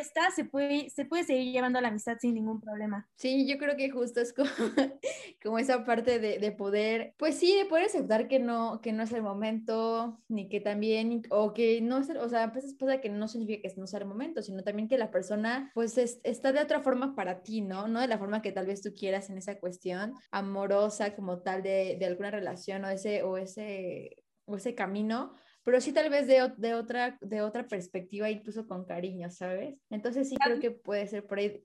Está, 0.00 0.30
se 0.30 0.44
puede, 0.44 0.90
se 0.90 1.04
puede 1.04 1.24
seguir 1.24 1.52
llevando 1.52 1.80
la 1.80 1.88
amistad 1.88 2.16
sin 2.18 2.34
ningún 2.34 2.60
problema. 2.60 3.08
Sí, 3.16 3.46
yo 3.46 3.58
creo 3.58 3.76
que 3.76 3.90
justo 3.90 4.20
es 4.20 4.32
como, 4.32 4.48
como 5.42 5.58
esa 5.58 5.84
parte 5.84 6.18
de, 6.18 6.38
de, 6.38 6.52
poder, 6.52 7.14
pues 7.18 7.36
sí, 7.36 7.56
de 7.56 7.66
poder 7.66 7.86
aceptar 7.86 8.28
que 8.28 8.38
no, 8.38 8.80
que 8.80 8.92
no 8.92 9.02
es 9.02 9.12
el 9.12 9.22
momento, 9.22 10.20
ni 10.28 10.48
que 10.48 10.60
también, 10.60 11.22
o 11.30 11.52
que 11.52 11.80
no 11.80 11.98
es, 11.98 12.10
o 12.10 12.28
sea, 12.28 12.52
pues 12.52 12.74
pasa 12.78 13.00
que 13.00 13.08
no 13.08 13.28
significa 13.28 13.68
que 13.68 13.80
no 13.80 13.86
sea 13.86 14.00
el 14.00 14.06
momento, 14.06 14.42
sino 14.42 14.62
también 14.62 14.88
que 14.88 14.98
la 14.98 15.10
persona, 15.10 15.70
pues 15.74 15.98
está 15.98 16.52
de 16.52 16.60
otra 16.60 16.80
forma 16.80 17.14
para 17.14 17.42
ti, 17.42 17.60
¿no? 17.60 17.88
No 17.88 18.00
de 18.00 18.08
la 18.08 18.18
forma 18.18 18.42
que 18.42 18.52
tal 18.52 18.66
vez 18.66 18.82
tú 18.82 18.92
quieras 18.94 19.30
en 19.30 19.38
esa 19.38 19.58
cuestión 19.58 20.14
amorosa 20.30 21.14
como 21.14 21.40
tal 21.40 21.62
de, 21.62 21.96
de 21.98 22.06
alguna 22.06 22.30
relación 22.30 22.84
o 22.84 22.88
ese, 22.88 23.22
o 23.22 23.36
ese, 23.36 24.24
o 24.46 24.56
ese 24.56 24.74
camino, 24.74 25.34
pero 25.64 25.80
sí 25.80 25.92
tal 25.92 26.10
vez 26.10 26.26
de, 26.26 26.52
de, 26.58 26.74
otra, 26.74 27.18
de 27.22 27.40
otra 27.40 27.66
perspectiva, 27.66 28.30
incluso 28.30 28.66
con 28.66 28.84
cariño, 28.84 29.30
¿sabes? 29.30 29.76
Entonces 29.90 30.28
sí 30.28 30.36
creo 30.36 30.60
que 30.60 30.70
puede 30.70 31.06
ser 31.06 31.26
por 31.26 31.38
ahí. 31.38 31.64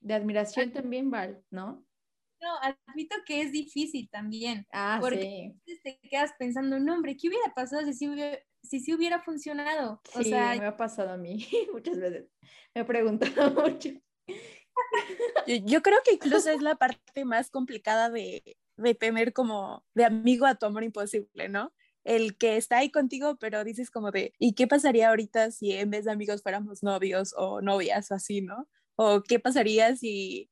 De 0.00 0.14
admiración 0.14 0.72
también, 0.72 1.10
Val, 1.10 1.44
¿no? 1.50 1.86
No, 2.40 2.48
admito 2.88 3.14
que 3.24 3.42
es 3.42 3.52
difícil 3.52 4.08
también. 4.10 4.66
Ah, 4.72 4.98
porque 5.00 5.54
te 5.84 6.00
quedas 6.10 6.32
pensando, 6.38 6.80
no, 6.80 6.94
hombre, 6.94 7.16
¿qué 7.16 7.28
hubiera 7.28 7.54
pasado 7.54 7.84
si 7.84 7.92
sí 7.92 8.08
hubiera, 8.08 8.38
si 8.62 8.92
hubiera 8.92 9.22
funcionado? 9.22 10.00
Sí, 10.20 10.32
me 10.32 10.66
ha 10.66 10.76
pasado 10.76 11.10
a 11.10 11.16
mí 11.16 11.46
muchas 11.72 12.00
veces. 12.00 12.28
Me 12.74 12.80
he 12.80 12.84
preguntado 12.84 13.50
mucho. 13.70 13.90
Yo, 15.46 15.56
yo, 15.64 15.82
creo 15.82 15.98
que 16.04 16.14
incluso 16.14 16.50
es 16.50 16.62
la 16.62 16.74
parte 16.74 17.24
más 17.24 17.50
complicada 17.50 18.10
de, 18.10 18.56
de 18.76 18.94
tener 18.94 19.32
como 19.32 19.84
de 19.94 20.04
amigo 20.04 20.46
a 20.46 20.54
tu 20.54 20.66
amor 20.66 20.82
imposible, 20.82 21.48
¿no? 21.48 21.72
El 22.04 22.36
que 22.38 22.56
está 22.56 22.78
ahí 22.78 22.90
contigo, 22.90 23.36
pero 23.38 23.64
dices 23.64 23.90
como 23.90 24.10
de, 24.10 24.34
¿y 24.38 24.54
qué 24.54 24.66
pasaría 24.66 25.08
ahorita 25.10 25.50
si 25.52 25.72
en 25.72 25.90
vez 25.90 26.04
de 26.06 26.12
amigos 26.12 26.42
fuéramos 26.42 26.82
novios 26.82 27.34
o 27.36 27.60
novias 27.62 28.10
o 28.10 28.14
así, 28.14 28.42
¿no? 28.42 28.68
O 28.96 29.22
qué 29.22 29.38
pasaría 29.40 29.96
si 29.96 30.50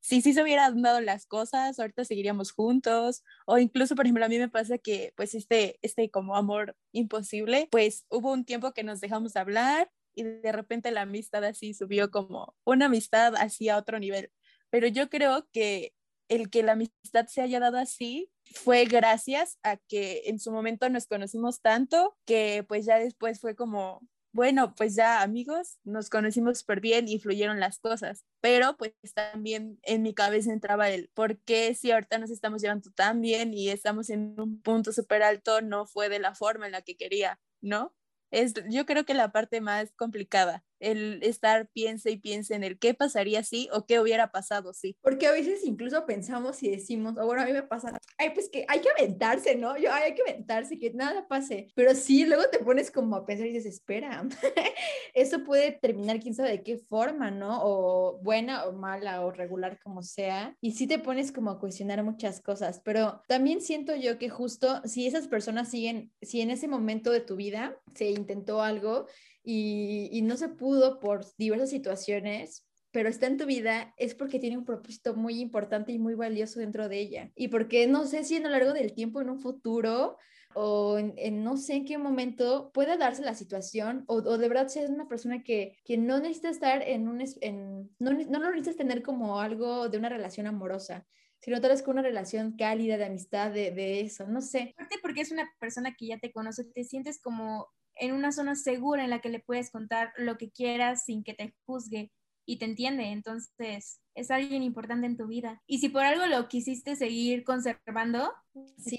si 0.00 0.22
sí 0.22 0.32
se 0.32 0.42
hubieran 0.42 0.80
dado 0.82 1.00
las 1.00 1.26
cosas, 1.26 1.78
ahorita 1.78 2.04
seguiríamos 2.04 2.52
juntos, 2.52 3.22
o 3.46 3.58
incluso, 3.58 3.94
por 3.96 4.06
ejemplo, 4.06 4.24
a 4.24 4.28
mí 4.28 4.38
me 4.38 4.48
pasa 4.48 4.78
que, 4.78 5.12
pues, 5.16 5.34
este, 5.34 5.78
este 5.82 6.10
como 6.10 6.36
amor 6.36 6.76
imposible, 6.92 7.68
pues 7.70 8.06
hubo 8.10 8.32
un 8.32 8.44
tiempo 8.44 8.72
que 8.72 8.82
nos 8.84 9.00
dejamos 9.00 9.34
de 9.34 9.40
hablar 9.40 9.90
y 10.14 10.22
de 10.24 10.52
repente 10.52 10.90
la 10.90 11.02
amistad 11.02 11.44
así 11.44 11.74
subió 11.74 12.10
como 12.10 12.56
una 12.64 12.86
amistad 12.86 13.34
así 13.36 13.68
a 13.68 13.76
otro 13.76 13.98
nivel. 13.98 14.32
Pero 14.70 14.86
yo 14.88 15.10
creo 15.10 15.48
que 15.52 15.94
el 16.28 16.50
que 16.50 16.62
la 16.62 16.72
amistad 16.72 17.26
se 17.26 17.42
haya 17.42 17.60
dado 17.60 17.78
así 17.78 18.30
fue 18.54 18.84
gracias 18.84 19.58
a 19.62 19.76
que 19.76 20.22
en 20.26 20.38
su 20.38 20.50
momento 20.52 20.88
nos 20.88 21.06
conocimos 21.06 21.60
tanto 21.60 22.16
que 22.26 22.64
pues 22.68 22.84
ya 22.86 22.98
después 22.98 23.40
fue 23.40 23.54
como, 23.54 24.00
bueno, 24.32 24.74
pues 24.74 24.94
ya 24.94 25.22
amigos, 25.22 25.78
nos 25.84 26.10
conocimos 26.10 26.60
súper 26.60 26.80
bien 26.80 27.08
y 27.08 27.18
fluyeron 27.18 27.60
las 27.60 27.78
cosas, 27.78 28.24
pero 28.40 28.76
pues 28.76 28.92
también 29.14 29.78
en 29.82 30.02
mi 30.02 30.14
cabeza 30.14 30.52
entraba 30.52 30.90
el, 30.90 31.10
¿por 31.14 31.38
qué 31.38 31.74
si 31.74 31.90
ahorita 31.90 32.18
nos 32.18 32.30
estamos 32.30 32.62
llevando 32.62 32.90
tan 32.92 33.20
bien 33.20 33.54
y 33.54 33.70
estamos 33.70 34.10
en 34.10 34.38
un 34.40 34.60
punto 34.62 34.92
súper 34.92 35.22
alto, 35.22 35.60
no 35.60 35.86
fue 35.86 36.08
de 36.08 36.18
la 36.18 36.34
forma 36.34 36.66
en 36.66 36.72
la 36.72 36.82
que 36.82 36.96
quería, 36.96 37.40
¿no? 37.60 37.94
Es, 38.30 38.54
yo 38.70 38.86
creo 38.86 39.04
que 39.04 39.14
la 39.14 39.32
parte 39.32 39.60
más 39.60 39.92
complicada 39.96 40.64
el 40.80 41.22
estar 41.22 41.68
piense 41.68 42.10
y 42.10 42.16
piense 42.16 42.54
en 42.54 42.64
el 42.64 42.78
qué 42.78 42.94
pasaría 42.94 43.42
si 43.42 43.68
o 43.72 43.86
qué 43.86 44.00
hubiera 44.00 44.32
pasado 44.32 44.72
si. 44.74 44.96
Porque 45.02 45.26
a 45.26 45.32
veces 45.32 45.64
incluso 45.64 46.06
pensamos 46.06 46.62
y 46.62 46.70
decimos, 46.70 47.14
o 47.18 47.26
bueno, 47.26 47.42
a 47.42 47.46
mí 47.46 47.52
me 47.52 47.62
pasa, 47.62 47.96
ay, 48.18 48.30
pues 48.30 48.48
que 48.48 48.64
hay 48.68 48.80
que 48.80 48.90
aventarse, 48.90 49.54
¿no? 49.56 49.76
Yo, 49.76 49.92
ay, 49.92 50.04
hay 50.04 50.14
que 50.14 50.22
aventarse, 50.22 50.78
que 50.78 50.92
nada 50.92 51.28
pase. 51.28 51.68
Pero 51.74 51.94
sí, 51.94 52.24
luego 52.24 52.44
te 52.50 52.58
pones 52.58 52.90
como 52.90 53.16
a 53.16 53.26
pensar 53.26 53.46
y 53.46 53.52
dices, 53.52 53.74
espera, 53.74 54.26
eso 55.14 55.44
puede 55.44 55.72
terminar 55.72 56.20
quién 56.20 56.34
sabe 56.34 56.50
de 56.50 56.62
qué 56.62 56.78
forma, 56.78 57.30
¿no? 57.30 57.60
O 57.62 58.18
buena 58.22 58.64
o 58.64 58.72
mala 58.72 59.24
o 59.24 59.30
regular 59.30 59.78
como 59.82 60.02
sea. 60.02 60.56
Y 60.60 60.72
sí 60.72 60.86
te 60.86 60.98
pones 60.98 61.32
como 61.32 61.50
a 61.50 61.60
cuestionar 61.60 62.02
muchas 62.02 62.40
cosas, 62.40 62.80
pero 62.84 63.22
también 63.28 63.60
siento 63.60 63.94
yo 63.94 64.18
que 64.18 64.30
justo 64.30 64.80
si 64.84 65.06
esas 65.06 65.28
personas 65.28 65.70
siguen, 65.70 66.12
si 66.22 66.40
en 66.40 66.50
ese 66.50 66.68
momento 66.68 67.10
de 67.10 67.20
tu 67.20 67.36
vida 67.36 67.76
se 67.94 68.10
intentó 68.10 68.62
algo 68.62 69.06
y, 69.42 70.20
no 70.22 70.36
se 70.36 70.48
pudo 70.48 71.00
por 71.00 71.24
diversas 71.36 71.70
situaciones, 71.70 72.66
pero 72.90 73.08
está 73.08 73.26
en 73.26 73.36
tu 73.36 73.46
vida, 73.46 73.94
es 73.96 74.14
porque 74.14 74.38
tiene 74.38 74.58
un 74.58 74.64
propósito 74.64 75.14
muy 75.14 75.40
importante 75.40 75.92
y 75.92 75.98
muy 75.98 76.14
valioso 76.14 76.60
dentro 76.60 76.88
de 76.88 76.98
ella. 76.98 77.30
Y 77.36 77.48
porque 77.48 77.86
no 77.86 78.04
sé 78.06 78.24
si 78.24 78.36
a 78.36 78.40
lo 78.40 78.50
largo 78.50 78.72
del 78.72 78.92
tiempo, 78.92 79.20
en 79.20 79.30
un 79.30 79.38
futuro, 79.38 80.16
o 80.54 80.98
en, 80.98 81.44
no 81.44 81.56
sé 81.56 81.74
en 81.74 81.84
qué 81.84 81.96
momento 81.96 82.72
pueda 82.74 82.96
darse 82.96 83.22
la 83.22 83.34
situación, 83.34 84.04
o, 84.08 84.20
de 84.20 84.48
verdad 84.48 84.68
seas 84.68 84.90
una 84.90 85.08
persona 85.08 85.42
que, 85.44 85.78
que 85.84 85.96
no 85.96 86.18
necesita 86.18 86.50
estar 86.50 86.82
en 86.82 87.08
un, 87.08 87.22
en, 87.40 87.90
no, 87.98 88.10
no 88.12 88.40
lo 88.40 88.50
necesitas 88.50 88.76
tener 88.76 89.02
como 89.02 89.40
algo 89.40 89.88
de 89.88 89.98
una 89.98 90.08
relación 90.08 90.48
amorosa, 90.48 91.06
sino 91.40 91.60
tal 91.60 91.70
vez 91.70 91.82
con 91.82 91.92
una 91.92 92.02
relación 92.02 92.56
cálida 92.56 92.98
de 92.98 93.04
amistad, 93.04 93.52
de, 93.52 93.70
de 93.70 94.00
eso, 94.00 94.26
no 94.26 94.40
sé. 94.40 94.74
Aparte 94.76 94.96
porque 95.00 95.20
es 95.20 95.30
una 95.30 95.48
persona 95.58 95.94
que 95.96 96.08
ya 96.08 96.18
te 96.18 96.32
conoce, 96.32 96.64
te 96.64 96.84
sientes 96.84 97.20
como 97.22 97.68
en 98.00 98.12
una 98.12 98.32
zona 98.32 98.56
segura 98.56 99.04
en 99.04 99.10
la 99.10 99.20
que 99.20 99.28
le 99.28 99.40
puedes 99.40 99.70
contar 99.70 100.12
lo 100.16 100.36
que 100.36 100.50
quieras 100.50 101.04
sin 101.04 101.22
que 101.22 101.34
te 101.34 101.54
juzgue 101.66 102.10
y 102.50 102.58
te 102.58 102.64
entiende. 102.64 103.04
Entonces, 103.04 104.00
es 104.16 104.30
alguien 104.32 104.64
importante 104.64 105.06
en 105.06 105.16
tu 105.16 105.28
vida. 105.28 105.62
Y 105.68 105.78
si 105.78 105.88
por 105.88 106.02
algo 106.02 106.26
lo 106.26 106.48
quisiste 106.48 106.96
seguir 106.96 107.44
conservando. 107.44 108.32
Sí, 108.76 108.98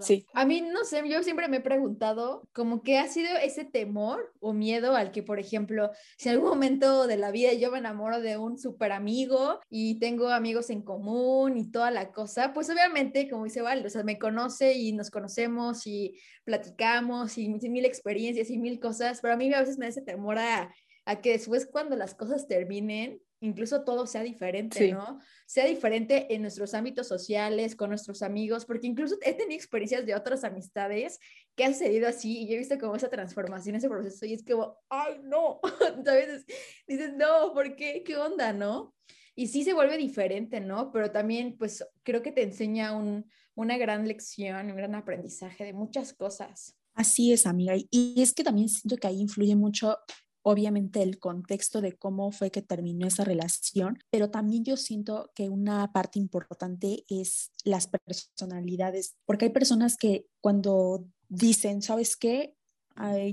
sí. 0.00 0.26
A 0.32 0.46
mí, 0.46 0.62
no 0.62 0.84
sé, 0.84 1.06
yo 1.06 1.22
siempre 1.22 1.46
me 1.48 1.58
he 1.58 1.60
preguntado 1.60 2.48
como 2.54 2.82
que 2.82 2.98
ha 2.98 3.06
sido 3.06 3.36
ese 3.36 3.66
temor 3.66 4.32
o 4.40 4.54
miedo 4.54 4.96
al 4.96 5.12
que, 5.12 5.22
por 5.22 5.38
ejemplo, 5.38 5.90
si 6.16 6.30
en 6.30 6.36
algún 6.36 6.48
momento 6.48 7.06
de 7.06 7.18
la 7.18 7.30
vida 7.30 7.52
yo 7.52 7.70
me 7.70 7.78
enamoro 7.78 8.22
de 8.22 8.38
un 8.38 8.56
súper 8.58 8.92
amigo 8.92 9.60
y 9.68 9.98
tengo 9.98 10.30
amigos 10.30 10.70
en 10.70 10.80
común 10.80 11.58
y 11.58 11.70
toda 11.70 11.90
la 11.90 12.10
cosa, 12.10 12.54
pues 12.54 12.70
obviamente, 12.70 13.28
como 13.28 13.44
dice 13.44 13.60
Val, 13.60 13.84
o 13.84 13.90
sea, 13.90 14.04
me 14.04 14.18
conoce 14.18 14.72
y 14.72 14.94
nos 14.94 15.10
conocemos 15.10 15.86
y 15.86 16.18
platicamos 16.44 17.36
y 17.36 17.50
mil 17.50 17.84
experiencias 17.84 18.48
y 18.48 18.56
mil 18.56 18.80
cosas, 18.80 19.20
pero 19.20 19.34
a 19.34 19.36
mí 19.36 19.52
a 19.52 19.60
veces 19.60 19.76
me 19.76 19.84
da 19.84 19.90
ese 19.90 20.00
temor 20.00 20.38
a 20.38 20.72
a 21.04 21.20
que 21.20 21.32
después 21.32 21.66
cuando 21.66 21.96
las 21.96 22.14
cosas 22.14 22.46
terminen, 22.46 23.20
incluso 23.40 23.84
todo 23.84 24.06
sea 24.06 24.22
diferente, 24.22 24.92
¿no? 24.92 25.18
Sea 25.46 25.64
diferente 25.64 26.34
en 26.34 26.42
nuestros 26.42 26.74
ámbitos 26.74 27.08
sociales, 27.08 27.74
con 27.74 27.88
nuestros 27.88 28.22
amigos, 28.22 28.66
porque 28.66 28.86
incluso 28.86 29.16
he 29.22 29.32
tenido 29.32 29.56
experiencias 29.56 30.04
de 30.04 30.14
otras 30.14 30.44
amistades 30.44 31.18
que 31.56 31.64
han 31.64 31.72
sucedido 31.72 32.08
así 32.08 32.42
y 32.42 32.48
yo 32.48 32.54
he 32.54 32.58
visto 32.58 32.78
como 32.78 32.96
esa 32.96 33.08
transformación, 33.08 33.76
ese 33.76 33.88
proceso 33.88 34.26
y 34.26 34.34
es 34.34 34.44
como, 34.44 34.76
ay, 34.88 35.20
no, 35.22 35.60
¿sabes? 36.04 36.44
Dices, 36.86 37.14
no, 37.14 37.52
¿por 37.54 37.74
qué? 37.76 38.02
¿Qué 38.04 38.16
onda, 38.16 38.52
no? 38.52 38.94
Y 39.34 39.46
sí 39.46 39.64
se 39.64 39.72
vuelve 39.72 39.96
diferente, 39.96 40.60
¿no? 40.60 40.92
Pero 40.92 41.10
también, 41.10 41.56
pues, 41.56 41.84
creo 42.02 42.20
que 42.20 42.32
te 42.32 42.42
enseña 42.42 42.92
un, 42.92 43.24
una 43.54 43.78
gran 43.78 44.06
lección, 44.06 44.70
un 44.70 44.76
gran 44.76 44.94
aprendizaje 44.94 45.64
de 45.64 45.72
muchas 45.72 46.12
cosas. 46.12 46.76
Así 46.94 47.32
es, 47.32 47.46
amiga. 47.46 47.74
Y 47.90 48.20
es 48.20 48.34
que 48.34 48.44
también 48.44 48.68
siento 48.68 48.98
que 48.98 49.06
ahí 49.06 49.20
influye 49.20 49.54
mucho 49.54 49.96
obviamente 50.42 51.02
el 51.02 51.18
contexto 51.18 51.80
de 51.80 51.96
cómo 51.96 52.32
fue 52.32 52.50
que 52.50 52.62
terminó 52.62 53.06
esa 53.06 53.24
relación, 53.24 53.98
pero 54.10 54.30
también 54.30 54.64
yo 54.64 54.76
siento 54.76 55.30
que 55.34 55.48
una 55.48 55.92
parte 55.92 56.18
importante 56.18 57.04
es 57.08 57.50
las 57.64 57.88
personalidades, 57.88 59.16
porque 59.26 59.46
hay 59.46 59.52
personas 59.52 59.96
que 59.96 60.26
cuando 60.40 61.06
dicen, 61.28 61.82
¿sabes 61.82 62.16
qué? 62.16 62.54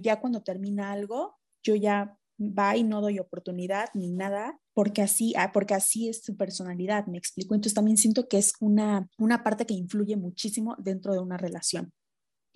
ya 0.01 0.21
cuando 0.21 0.43
termina 0.43 0.93
algo, 0.93 1.35
yo 1.61 1.75
ya 1.75 2.17
va 2.39 2.77
y 2.77 2.83
no 2.83 3.01
doy 3.01 3.19
oportunidad 3.19 3.89
ni 3.93 4.09
nada, 4.09 4.59
porque 4.73 5.01
así, 5.01 5.33
ah, 5.35 5.51
porque 5.51 5.73
así 5.73 6.07
es 6.07 6.23
su 6.23 6.37
personalidad, 6.37 7.07
me 7.07 7.17
explico. 7.17 7.55
Entonces 7.55 7.73
también 7.73 7.97
siento 7.97 8.27
que 8.27 8.37
es 8.37 8.53
una, 8.59 9.09
una 9.17 9.43
parte 9.43 9.65
que 9.65 9.73
influye 9.73 10.15
muchísimo 10.15 10.75
dentro 10.77 11.13
de 11.13 11.19
una 11.19 11.37
relación. 11.37 11.91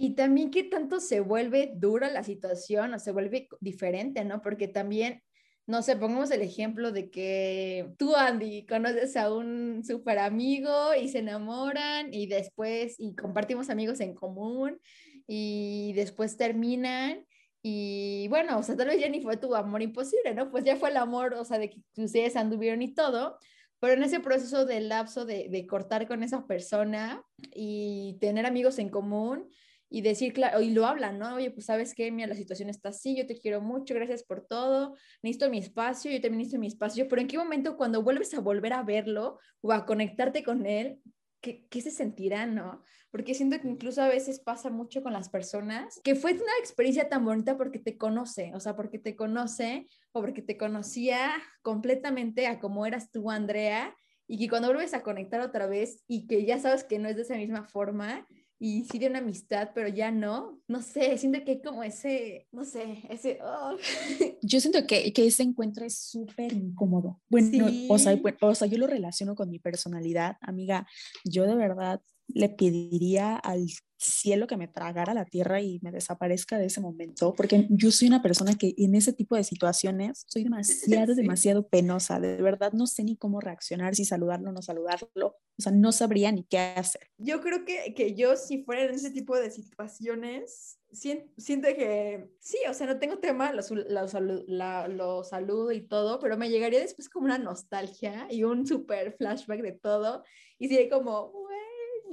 Y 0.04 0.16
también 0.16 0.50
qué 0.50 0.64
tanto 0.64 1.00
se 1.00 1.20
vuelve 1.20 1.74
dura 1.76 2.10
la 2.10 2.24
situación 2.24 2.92
o 2.96 2.98
se 2.98 3.12
vuelve 3.12 3.48
diferente, 3.60 4.26
¿no? 4.26 4.42
Porque 4.42 4.68
también, 4.68 5.22
no 5.68 5.84
sé, 5.84 5.96
pongamos 5.96 6.32
el 6.32 6.42
ejemplo 6.42 6.92
de 6.92 7.12
que 7.12 7.94
tú, 8.00 8.16
Andy, 8.16 8.66
conoces 8.66 9.16
a 9.16 9.32
un 9.32 9.84
súper 9.86 10.18
amigo 10.18 10.96
y 11.00 11.08
se 11.08 11.20
enamoran 11.20 12.12
y 12.12 12.26
después, 12.26 12.96
y 12.98 13.14
compartimos 13.14 13.70
amigos 13.70 14.00
en 14.00 14.16
común 14.16 14.82
y 15.28 15.94
después 15.94 16.36
terminan. 16.36 17.28
Y 17.62 18.28
bueno, 18.30 18.58
o 18.58 18.64
sea, 18.64 18.76
tal 18.76 18.88
vez 18.88 19.00
ya 19.00 19.08
ni 19.08 19.22
fue 19.22 19.38
tu 19.38 19.54
amor 19.54 19.84
imposible, 19.84 20.34
¿no? 20.34 20.50
Pues 20.50 20.64
ya 20.64 20.78
fue 20.78 20.90
el 20.90 20.98
amor, 20.98 21.36
o 21.36 21.46
sea, 21.46 21.60
de 21.60 21.70
que 21.70 21.80
ustedes 21.96 22.36
anduvieron 22.36 22.82
y 22.82 22.96
todo, 22.96 23.38
pero 23.80 23.94
en 23.94 24.02
ese 24.02 24.20
proceso 24.20 24.66
del 24.66 24.90
lapso 24.90 25.26
de, 25.26 25.48
de 25.48 25.68
cortar 25.68 26.08
con 26.08 26.24
esa 26.24 26.48
persona 26.48 27.24
y 27.54 28.18
tener 28.20 28.48
amigos 28.48 28.80
en 28.80 28.90
común, 28.90 29.48
y 29.94 30.02
decir, 30.02 30.32
claro, 30.32 30.62
y 30.62 30.72
lo 30.72 30.86
hablan, 30.88 31.20
¿no? 31.20 31.36
Oye, 31.36 31.52
pues 31.52 31.66
sabes 31.66 31.94
qué, 31.94 32.10
mira, 32.12 32.30
la 32.30 32.36
situación 32.36 32.70
está 32.70 32.90
así, 32.90 33.14
yo 33.18 33.28
te 33.28 33.38
quiero 33.38 33.60
mucho, 33.60 33.94
gracias 33.94 34.24
por 34.24 34.48
todo, 34.48 34.96
necesito 35.22 35.50
mi 35.50 35.58
espacio, 35.58 36.10
yo 36.10 36.22
también 36.22 36.40
necesito 36.40 36.62
mi 36.62 36.68
espacio, 36.68 37.10
pero 37.10 37.22
¿en 37.22 37.28
qué 37.28 37.38
momento 37.38 37.76
cuando 37.76 38.02
vuelves 38.02 38.34
a 38.34 38.40
volver 38.40 38.72
a 38.72 38.84
verlo 38.84 39.38
o 39.60 39.74
a 39.74 39.86
conectarte 39.86 40.44
con 40.44 40.66
él, 40.66 41.02
qué, 41.42 41.68
qué 41.70 41.82
se 41.82 41.92
sentirá, 41.92 42.46
no? 42.46 42.86
Porque 43.12 43.34
siento 43.34 43.60
que 43.60 43.68
incluso 43.68 44.02
a 44.02 44.08
veces 44.08 44.40
pasa 44.40 44.70
mucho 44.70 45.04
con 45.04 45.12
las 45.12 45.28
personas, 45.28 46.00
que 46.06 46.16
fue 46.16 46.32
una 46.32 46.58
experiencia 46.62 47.10
tan 47.10 47.26
bonita 47.26 47.58
porque 47.58 47.80
te 47.80 47.98
conoce, 47.98 48.54
o 48.56 48.62
sea, 48.62 48.78
porque 48.78 48.98
te 48.98 49.18
conoce 49.18 49.88
o 50.14 50.22
porque 50.22 50.42
te 50.42 50.58
conocía 50.58 51.34
completamente 51.64 52.48
a 52.48 52.60
cómo 52.62 52.86
eras 52.86 53.12
tú, 53.12 53.30
Andrea, 53.30 53.94
y 54.26 54.38
que 54.38 54.48
cuando 54.48 54.70
vuelves 54.70 54.94
a 54.94 55.04
conectar 55.04 55.42
otra 55.42 55.68
vez 55.68 56.06
y 56.08 56.28
que 56.28 56.46
ya 56.46 56.60
sabes 56.60 56.86
que 56.86 56.98
no 56.98 57.10
es 57.10 57.18
de 57.18 57.24
esa 57.24 57.36
misma 57.36 57.66
forma, 57.66 58.26
y 58.64 58.86
sí 58.86 59.00
de 59.00 59.08
una 59.08 59.18
amistad, 59.18 59.72
pero 59.74 59.88
ya 59.88 60.12
no, 60.12 60.62
no 60.68 60.84
sé, 60.84 61.18
siento 61.18 61.44
que 61.44 61.54
hay 61.54 61.62
como 61.64 61.82
ese, 61.82 62.48
no 62.52 62.64
sé, 62.64 63.02
ese... 63.10 63.40
Oh. 63.44 63.76
Yo 64.44 64.62
siento 64.62 64.86
que, 64.86 65.12
que 65.14 65.26
ese 65.26 65.42
encuentro 65.42 65.84
es 65.84 65.98
súper 65.98 66.54
incómodo. 66.54 67.20
Bueno, 67.28 67.66
o, 67.90 67.98
sea, 67.98 68.16
o 68.40 68.56
sea, 68.56 68.68
yo 68.68 68.78
lo 68.78 68.86
relaciono 68.86 69.34
con 69.34 69.50
mi 69.50 69.58
personalidad, 69.58 70.38
amiga, 70.42 70.88
yo 71.26 71.48
de 71.48 71.56
verdad 71.56 72.02
le 72.36 72.50
pediría 72.50 73.36
al 73.36 73.68
cielo 73.98 74.48
que 74.48 74.58
me 74.58 74.68
tragara 74.68 75.14
la 75.14 75.26
tierra 75.26 75.62
y 75.62 75.80
me 75.84 75.92
desaparezca 75.92 76.58
de 76.58 76.66
ese 76.66 76.82
momento, 76.82 77.34
porque 77.34 77.68
yo 77.70 77.92
soy 77.92 78.08
una 78.08 78.22
persona 78.22 78.56
que 78.56 78.74
en 78.78 78.96
ese 78.96 79.14
tipo 79.14 79.36
de 79.36 79.44
situaciones 79.44 80.24
soy 80.28 80.44
demasiado, 80.44 81.16
demasiado 81.16 81.68
penosa, 81.68 82.20
de 82.20 82.42
verdad 82.42 82.74
no 82.74 82.88
sé 82.88 83.04
ni 83.04 83.16
cómo 83.16 83.40
reaccionar, 83.40 83.96
si 83.96 84.06
saludarlo 84.06 84.50
o 84.50 84.54
no 84.54 84.62
saludarlo, 84.62 85.36
o 85.58 85.62
sea, 85.62 85.72
no 85.72 85.92
sabría 85.92 86.32
ni 86.32 86.44
qué 86.44 86.58
hacer. 86.58 87.02
Yo 87.18 87.42
creo 87.42 87.64
que, 87.66 87.94
que 87.94 88.16
yo 88.16 88.36
si 88.36 88.64
fuera 88.64 88.84
en 88.84 88.96
ese 88.96 89.12
tipo 89.12 89.38
de 89.38 89.52
situaciones, 89.52 90.80
siento 90.92 91.68
que 91.76 92.30
sí, 92.40 92.58
o 92.70 92.74
sea, 92.74 92.88
no 92.88 93.00
tengo 93.00 93.20
tema, 93.20 93.52
lo, 93.54 93.62
lo, 93.72 94.88
lo, 94.88 95.24
saludo 95.24 95.72
y 95.72 95.82
todo, 95.82 96.20
pero 96.20 96.38
me 96.38 96.50
llegaría 96.50 96.80
después 96.80 97.10
como 97.10 97.26
una 97.26 97.38
nostalgia 97.38 98.28
y 98.30 98.44
un 98.44 98.66
super 98.66 99.16
flashback 99.18 99.62
de 99.62 99.74
todo. 99.74 100.24
Y 100.58 100.68
sería 100.68 100.90
como, 100.90 101.32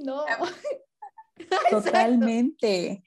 no. 0.03 0.25
Totalmente. 1.69 3.03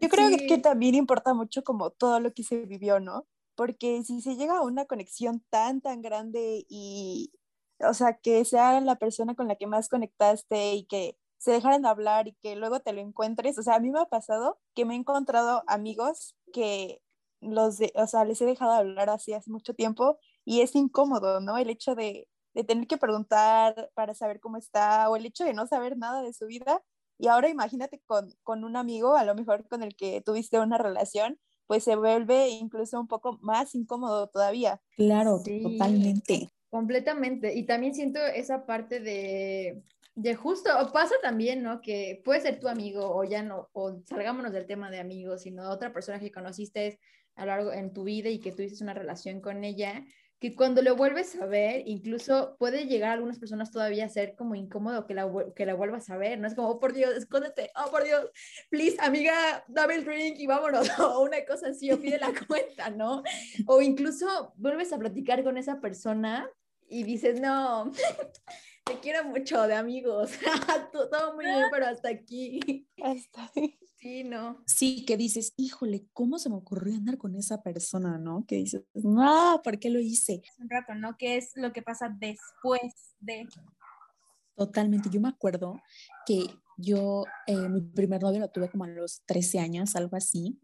Yo 0.00 0.08
creo 0.08 0.30
que 0.48 0.58
también 0.58 0.94
importa 0.94 1.34
mucho 1.34 1.62
como 1.64 1.90
todo 1.90 2.20
lo 2.20 2.32
que 2.32 2.42
se 2.42 2.64
vivió, 2.66 3.00
¿no? 3.00 3.26
Porque 3.54 4.02
si 4.04 4.20
se 4.20 4.36
llega 4.36 4.58
a 4.58 4.62
una 4.62 4.84
conexión 4.84 5.44
tan, 5.50 5.80
tan 5.80 6.02
grande 6.02 6.64
y, 6.68 7.32
o 7.80 7.94
sea, 7.94 8.18
que 8.18 8.44
sea 8.44 8.80
la 8.80 8.96
persona 8.96 9.34
con 9.34 9.48
la 9.48 9.56
que 9.56 9.66
más 9.66 9.88
conectaste 9.88 10.74
y 10.74 10.84
que 10.86 11.16
se 11.38 11.52
dejaran 11.52 11.82
de 11.82 11.88
hablar 11.88 12.28
y 12.28 12.34
que 12.42 12.56
luego 12.56 12.80
te 12.80 12.92
lo 12.92 13.00
encuentres, 13.00 13.58
o 13.58 13.62
sea, 13.62 13.76
a 13.76 13.80
mí 13.80 13.90
me 13.90 14.00
ha 14.00 14.06
pasado 14.06 14.58
que 14.74 14.84
me 14.84 14.94
he 14.94 14.96
encontrado 14.96 15.62
amigos 15.66 16.36
que 16.52 17.02
los, 17.40 17.78
de, 17.78 17.92
o 17.94 18.06
sea, 18.06 18.24
les 18.24 18.40
he 18.40 18.46
dejado 18.46 18.72
de 18.72 18.78
hablar 18.78 19.10
así 19.10 19.32
hace 19.32 19.50
mucho 19.50 19.74
tiempo 19.74 20.18
y 20.44 20.60
es 20.60 20.74
incómodo, 20.74 21.40
¿no? 21.40 21.58
El 21.58 21.70
hecho 21.70 21.94
de, 21.94 22.28
de 22.56 22.64
tener 22.64 22.86
que 22.86 22.96
preguntar 22.96 23.90
para 23.94 24.14
saber 24.14 24.40
cómo 24.40 24.56
está 24.56 25.10
o 25.10 25.16
el 25.16 25.26
hecho 25.26 25.44
de 25.44 25.52
no 25.52 25.66
saber 25.66 25.98
nada 25.98 26.22
de 26.22 26.32
su 26.32 26.46
vida 26.46 26.82
y 27.18 27.28
ahora 27.28 27.48
imagínate 27.48 28.00
con, 28.06 28.34
con 28.42 28.64
un 28.64 28.76
amigo, 28.76 29.14
a 29.14 29.24
lo 29.24 29.34
mejor 29.34 29.68
con 29.68 29.82
el 29.82 29.94
que 29.94 30.22
tuviste 30.22 30.58
una 30.58 30.78
relación, 30.78 31.38
pues 31.66 31.84
se 31.84 31.96
vuelve 31.96 32.48
incluso 32.48 32.98
un 32.98 33.08
poco 33.08 33.38
más 33.42 33.74
incómodo 33.74 34.28
todavía. 34.28 34.80
Claro, 34.96 35.42
totalmente. 35.62 36.50
Completamente. 36.70 37.54
Y 37.54 37.64
también 37.64 37.94
siento 37.94 38.20
esa 38.20 38.66
parte 38.66 39.00
de, 39.00 39.82
de 40.14 40.34
justo, 40.34 40.70
o 40.80 40.92
pasa 40.92 41.14
también, 41.22 41.62
¿no? 41.62 41.80
Que 41.80 42.20
puede 42.24 42.40
ser 42.40 42.60
tu 42.60 42.68
amigo 42.68 43.14
o 43.14 43.24
ya 43.24 43.42
no, 43.42 43.68
o 43.72 44.00
salgámonos 44.06 44.52
del 44.52 44.66
tema 44.66 44.90
de 44.90 45.00
amigos, 45.00 45.42
sino 45.42 45.70
otra 45.70 45.92
persona 45.92 46.20
que 46.20 46.32
conociste 46.32 46.98
a 47.34 47.42
lo 47.42 47.52
largo 47.52 47.72
en 47.72 47.92
tu 47.92 48.04
vida 48.04 48.28
y 48.28 48.40
que 48.40 48.52
tuviste 48.52 48.82
una 48.82 48.94
relación 48.94 49.40
con 49.40 49.64
ella, 49.64 50.04
que 50.38 50.54
cuando 50.54 50.82
lo 50.82 50.96
vuelves 50.96 51.34
a 51.40 51.46
ver, 51.46 51.82
incluso 51.86 52.56
puede 52.58 52.86
llegar 52.86 53.10
a 53.10 53.12
algunas 53.14 53.38
personas 53.38 53.70
todavía 53.70 54.04
a 54.04 54.08
ser 54.10 54.34
como 54.36 54.54
incómodo 54.54 55.06
que 55.06 55.14
la, 55.14 55.30
que 55.54 55.64
la 55.64 55.74
vuelvas 55.74 56.10
a 56.10 56.18
ver, 56.18 56.38
¿no? 56.38 56.46
Es 56.46 56.54
como, 56.54 56.68
oh, 56.68 56.78
por 56.78 56.92
Dios, 56.92 57.14
escóndete, 57.16 57.70
oh, 57.74 57.90
por 57.90 58.04
Dios, 58.04 58.30
please, 58.68 58.96
amiga, 59.00 59.64
dame 59.68 59.94
el 59.94 60.04
drink 60.04 60.38
y 60.38 60.46
vámonos, 60.46 60.88
o 61.00 61.20
una 61.20 61.44
cosa 61.46 61.68
así, 61.68 61.90
o 61.90 61.98
pide 61.98 62.18
la 62.18 62.32
cuenta, 62.48 62.90
¿no? 62.90 63.22
O 63.66 63.80
incluso 63.80 64.52
vuelves 64.56 64.92
a 64.92 64.98
platicar 64.98 65.42
con 65.42 65.56
esa 65.56 65.80
persona 65.80 66.50
y 66.88 67.04
dices, 67.04 67.40
no, 67.40 67.90
te 68.84 68.98
quiero 69.00 69.24
mucho 69.24 69.66
de 69.66 69.74
amigos, 69.74 70.32
todo 70.92 71.34
muy 71.34 71.46
bien, 71.46 71.64
pero 71.70 71.86
hasta 71.86 72.10
aquí. 72.10 72.86
Hasta 73.02 73.50
ahí. 73.56 73.78
Sí, 74.06 74.22
no. 74.22 74.62
Sí, 74.66 75.04
que 75.04 75.16
dices, 75.16 75.52
híjole, 75.56 76.06
¿cómo 76.12 76.38
se 76.38 76.48
me 76.48 76.54
ocurrió 76.54 76.94
andar 76.94 77.18
con 77.18 77.34
esa 77.34 77.60
persona, 77.60 78.18
no? 78.18 78.44
Que 78.46 78.54
dices, 78.54 78.84
no, 78.94 79.60
¿por 79.64 79.80
qué 79.80 79.90
lo 79.90 79.98
hice? 79.98 80.42
Un 80.60 80.70
rato, 80.70 80.94
¿no? 80.94 81.16
¿Qué 81.18 81.36
es 81.36 81.50
lo 81.56 81.72
que 81.72 81.82
pasa 81.82 82.08
después 82.16 83.16
de? 83.18 83.48
Totalmente. 84.54 85.10
Yo 85.10 85.20
me 85.20 85.28
acuerdo 85.28 85.82
que 86.24 86.46
yo, 86.76 87.24
eh, 87.48 87.68
mi 87.68 87.80
primer 87.80 88.22
novio 88.22 88.38
lo 88.38 88.48
tuve 88.48 88.70
como 88.70 88.84
a 88.84 88.88
los 88.88 89.22
13 89.26 89.58
años, 89.58 89.96
algo 89.96 90.16
así. 90.16 90.56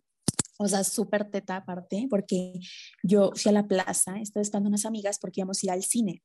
O 0.58 0.68
sea, 0.68 0.84
súper 0.84 1.28
teta 1.28 1.56
aparte, 1.56 2.06
porque 2.08 2.60
yo 3.02 3.32
fui 3.34 3.50
a 3.50 3.54
la 3.54 3.66
plaza, 3.66 4.20
estaba 4.20 4.42
esperando 4.42 4.68
unas 4.68 4.86
amigas 4.86 5.18
porque 5.18 5.40
íbamos 5.40 5.60
a 5.60 5.66
ir 5.66 5.72
al 5.72 5.82
cine. 5.82 6.22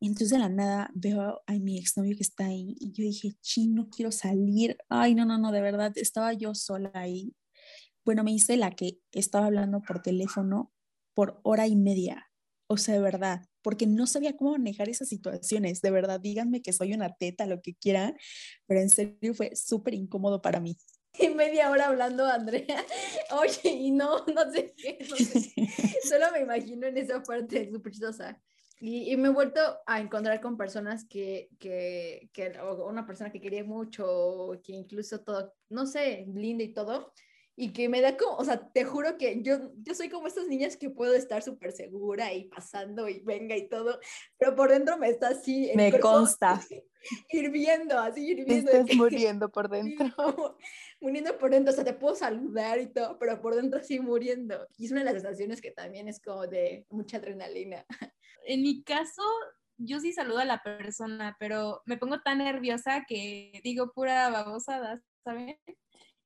Entonces 0.00 0.30
de 0.30 0.38
la 0.38 0.48
nada 0.48 0.90
veo 0.94 1.42
a 1.46 1.52
mi 1.54 1.78
exnovio 1.78 2.16
que 2.16 2.22
está 2.22 2.46
ahí 2.46 2.74
y 2.80 2.92
yo 2.92 3.04
dije, 3.04 3.32
ching, 3.42 3.74
no 3.74 3.90
quiero 3.90 4.10
salir. 4.10 4.78
Ay, 4.88 5.14
no, 5.14 5.26
no, 5.26 5.38
no, 5.38 5.52
de 5.52 5.60
verdad, 5.60 5.92
estaba 5.96 6.32
yo 6.32 6.54
sola 6.54 6.90
ahí. 6.94 7.34
Bueno, 8.04 8.24
me 8.24 8.32
hice 8.32 8.56
la 8.56 8.70
que 8.70 8.98
estaba 9.12 9.46
hablando 9.46 9.82
por 9.82 10.00
teléfono 10.00 10.72
por 11.14 11.40
hora 11.42 11.66
y 11.66 11.76
media. 11.76 12.30
O 12.66 12.76
sea, 12.76 12.94
de 12.94 13.00
verdad, 13.00 13.42
porque 13.62 13.86
no 13.86 14.06
sabía 14.06 14.36
cómo 14.36 14.52
manejar 14.52 14.88
esas 14.88 15.08
situaciones. 15.08 15.82
De 15.82 15.90
verdad, 15.90 16.20
díganme 16.20 16.62
que 16.62 16.72
soy 16.72 16.94
una 16.94 17.14
teta, 17.14 17.46
lo 17.46 17.60
que 17.60 17.74
quieran, 17.74 18.16
pero 18.66 18.80
en 18.80 18.88
serio 18.88 19.34
fue 19.34 19.54
súper 19.54 19.94
incómodo 19.94 20.40
para 20.40 20.60
mí. 20.60 20.78
Y 21.18 21.28
media 21.28 21.70
hora 21.70 21.88
hablando, 21.88 22.24
Andrea. 22.26 22.84
Oye, 23.40 23.70
y 23.70 23.90
no, 23.90 24.24
no 24.26 24.50
sé 24.52 24.72
qué, 24.76 24.98
no 25.10 25.16
sé. 25.16 25.52
Solo 26.08 26.26
me 26.32 26.40
imagino 26.40 26.86
en 26.86 26.96
esa 26.96 27.22
parte 27.22 27.70
súper 27.70 27.92
chistosa. 27.92 28.40
Y, 28.82 29.12
y, 29.12 29.16
me 29.18 29.28
he 29.28 29.32
vuelto 29.32 29.60
a 29.86 30.00
encontrar 30.00 30.40
con 30.40 30.56
personas 30.56 31.04
que, 31.04 31.50
que, 31.58 32.30
que, 32.32 32.58
o 32.60 32.88
una 32.88 33.06
persona 33.06 33.30
que 33.30 33.40
quería 33.40 33.62
mucho, 33.62 34.58
que 34.64 34.72
incluso 34.72 35.20
todo, 35.20 35.52
no 35.68 35.86
sé, 35.86 36.24
linda 36.32 36.64
y 36.64 36.72
todo, 36.72 37.12
y 37.56 37.74
que 37.74 37.90
me 37.90 38.00
da 38.00 38.16
como, 38.16 38.36
o 38.36 38.44
sea, 38.44 38.70
te 38.72 38.84
juro 38.84 39.18
que 39.18 39.42
yo, 39.42 39.72
yo 39.82 39.94
soy 39.94 40.08
como 40.08 40.26
estas 40.26 40.48
niñas 40.48 40.78
que 40.78 40.88
puedo 40.88 41.12
estar 41.12 41.42
súper 41.42 41.72
segura 41.72 42.32
y 42.32 42.44
pasando 42.44 43.06
y 43.06 43.20
venga 43.20 43.54
y 43.54 43.68
todo, 43.68 44.00
pero 44.38 44.56
por 44.56 44.70
dentro 44.70 44.96
me 44.96 45.10
está 45.10 45.28
así. 45.28 45.70
me 45.74 46.00
consta. 46.00 46.58
Hirviendo, 47.30 47.98
así 47.98 48.30
hirviendo. 48.30 48.70
Estás 48.70 48.86
muriendo 48.96 49.50
por 49.50 49.68
dentro. 49.68 50.56
muriendo 51.00 51.36
por 51.36 51.50
dentro, 51.50 51.72
o 51.72 51.74
sea, 51.74 51.84
te 51.84 51.92
puedo 51.92 52.14
saludar 52.14 52.78
y 52.78 52.86
todo, 52.86 53.18
pero 53.18 53.42
por 53.42 53.54
dentro 53.54 53.80
así 53.80 54.00
muriendo. 54.00 54.66
Y 54.78 54.86
es 54.86 54.92
una 54.92 55.00
de 55.00 55.12
las 55.12 55.22
sensaciones 55.22 55.60
que 55.60 55.70
también 55.70 56.08
es 56.08 56.18
como 56.18 56.46
de 56.46 56.86
mucha 56.88 57.18
adrenalina 57.18 57.84
en 58.46 58.62
mi 58.62 58.82
caso, 58.82 59.22
yo 59.78 60.00
sí 60.00 60.12
saludo 60.12 60.38
a 60.38 60.44
la 60.44 60.62
persona, 60.62 61.36
pero 61.38 61.82
me 61.86 61.96
pongo 61.96 62.20
tan 62.20 62.38
nerviosa 62.38 63.04
que 63.06 63.60
digo 63.64 63.92
pura 63.92 64.30
babosada, 64.30 65.00
¿saben? 65.24 65.58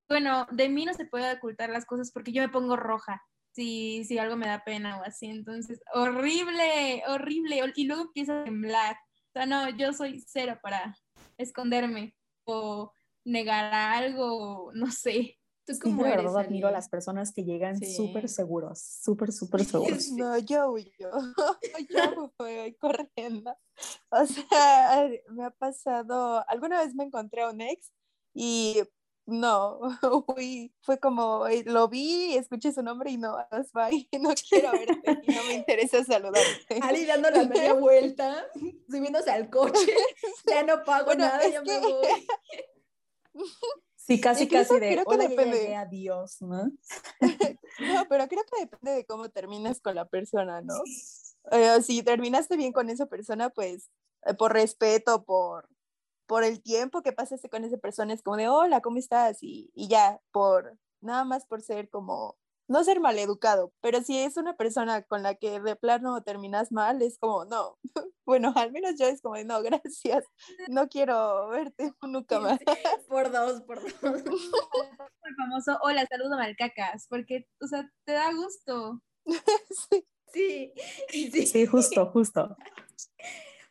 Bueno, 0.09 0.47
de 0.51 0.69
mí 0.69 0.85
no 0.85 0.95
se 0.95 1.07
puede 1.07 1.33
ocultar 1.33 1.71
las 1.71 1.87
cosas 1.87 2.13
porque 2.13 2.33
yo 2.33 2.43
me 2.43 2.49
pongo 2.49 2.77
roja 2.77 3.23
si, 3.55 4.05
si 4.05 4.19
algo 4.19 4.37
me 4.37 4.47
da 4.47 4.65
pena 4.65 4.99
o 4.99 5.05
así. 5.05 5.27
Entonces, 5.27 5.81
horrible, 5.95 7.03
horrible. 7.07 7.73
Y 7.77 7.87
luego 7.87 8.03
empiezo 8.03 8.41
a 8.41 8.45
temblar. 8.45 8.97
O 8.97 9.33
sea, 9.33 9.47
no, 9.47 9.71
yo 9.71 9.93
soy 9.93 10.23
cero 10.27 10.59
para 10.63 10.97
esconderme 11.39 12.15
o 12.45 12.93
negar 13.25 13.73
algo, 13.73 14.71
no 14.75 14.91
sé. 14.91 15.39
¿Tú 15.67 15.73
cómo 15.81 16.05
eres, 16.05 16.25
verdad 16.25 16.43
admiro 16.43 16.69
a 16.69 16.71
las 16.71 16.89
personas 16.89 17.33
que 17.33 17.45
llegan 17.45 17.81
súper 17.81 18.29
seguros, 18.29 18.81
súper, 18.81 19.33
súper 19.33 19.65
seguros. 19.65 20.11
No, 20.11 20.39
yo 20.39 20.71
huyo, 20.71 20.91
yo 20.99 21.11
voy 22.39 22.75
corriendo. 22.75 23.57
O 24.11 24.27
sea, 24.27 25.09
me 25.31 25.45
ha 25.45 25.51
pasado, 25.51 26.45
alguna 26.49 26.81
vez 26.81 26.95
me 26.95 27.05
encontré 27.05 27.43
a 27.43 27.51
un 27.51 27.63
ex 27.63 27.93
y 28.35 28.83
no, 29.27 29.81
fue 30.83 30.99
como, 31.01 31.47
lo 31.65 31.89
vi, 31.89 32.37
escuché 32.37 32.73
su 32.73 32.83
nombre 32.83 33.11
y 33.11 33.17
no, 33.17 33.37
bye, 33.73 34.09
no 34.21 34.35
quiero 34.35 34.73
verte 34.73 35.23
y 35.27 35.33
no 35.33 35.45
me 35.45 35.55
interesa 35.55 36.05
saludarte. 36.05 36.79
Ali 36.83 37.07
dando 37.07 37.31
la 37.31 37.45
media 37.45 37.73
vuelta, 37.73 38.47
subiéndose 38.87 39.31
al 39.31 39.49
coche, 39.49 39.95
ya 40.47 40.63
no 40.63 40.85
pago 40.85 41.15
nada, 41.15 41.49
ya 41.49 41.63
me 41.63 41.79
voy. 41.79 42.07
Sí, 44.07 44.21
casi, 44.21 44.47
casi 44.49 44.79
de, 44.79 44.93
creo 44.93 45.05
que 45.07 45.17
depende. 45.17 45.75
adiós, 45.75 46.43
¿no? 46.43 46.71
no, 47.81 48.07
pero 48.09 48.29
creo 48.29 48.45
que 48.45 48.61
depende 48.61 48.93
de 48.93 49.07
cómo 49.07 49.31
terminas 49.31 49.81
con 49.81 49.95
la 49.95 50.05
persona, 50.05 50.61
¿no? 50.61 50.75
Eh, 51.51 51.83
si 51.83 52.03
terminaste 52.03 52.59
bien 52.59 52.73
con 52.73 52.91
esa 52.91 53.07
persona, 53.07 53.49
pues 53.49 53.89
eh, 54.27 54.35
por 54.35 54.53
respeto, 54.53 55.25
por, 55.25 55.71
por 56.27 56.45
el 56.45 56.63
tiempo 56.63 57.01
que 57.01 57.13
pasaste 57.13 57.49
con 57.49 57.65
esa 57.65 57.79
persona, 57.79 58.13
es 58.13 58.23
como 58.23 58.37
de, 58.37 58.49
hola, 58.49 58.83
¿cómo 58.83 58.99
estás? 58.99 59.43
Y, 59.43 59.71
y 59.75 59.89
ya, 59.89 60.21
por, 60.33 60.77
nada 61.01 61.25
más 61.25 61.47
por 61.47 61.63
ser 61.63 61.89
como 61.89 62.37
no 62.69 62.85
ser 62.85 63.01
maleducado, 63.01 63.73
pero 63.81 64.03
si 64.03 64.19
es 64.19 64.37
una 64.37 64.57
persona 64.57 65.03
con 65.03 65.23
la 65.23 65.35
que 65.35 65.61
de 65.61 65.77
plano 65.77 66.23
terminas 66.23 66.73
mal, 66.73 67.03
es 67.03 67.19
como, 67.19 67.45
no, 67.45 67.79
bueno, 68.25 68.53
al 68.57 68.73
menos 68.73 68.95
yo 68.99 69.07
es 69.07 69.21
como, 69.21 69.37
no, 69.45 69.63
gracias, 69.63 70.25
no 70.69 70.89
quiero 70.89 71.49
verte 71.49 71.93
nunca 72.03 72.41
más. 72.41 72.59
Por 73.09 73.31
dos, 73.31 73.63
por 73.63 73.81
dos. 73.83 73.93
El 74.03 75.37
famoso, 75.37 75.79
hola, 75.83 76.07
saludo 76.07 76.37
malcacas, 76.37 77.07
porque, 77.09 77.47
o 77.61 77.67
sea, 77.67 77.91
te 78.05 78.13
da 78.13 78.33
gusto. 78.33 79.01
Sí, 80.33 80.73
sí, 81.09 81.31
sí, 81.31 81.47
sí 81.47 81.67
justo, 81.67 82.07
justo. 82.07 82.57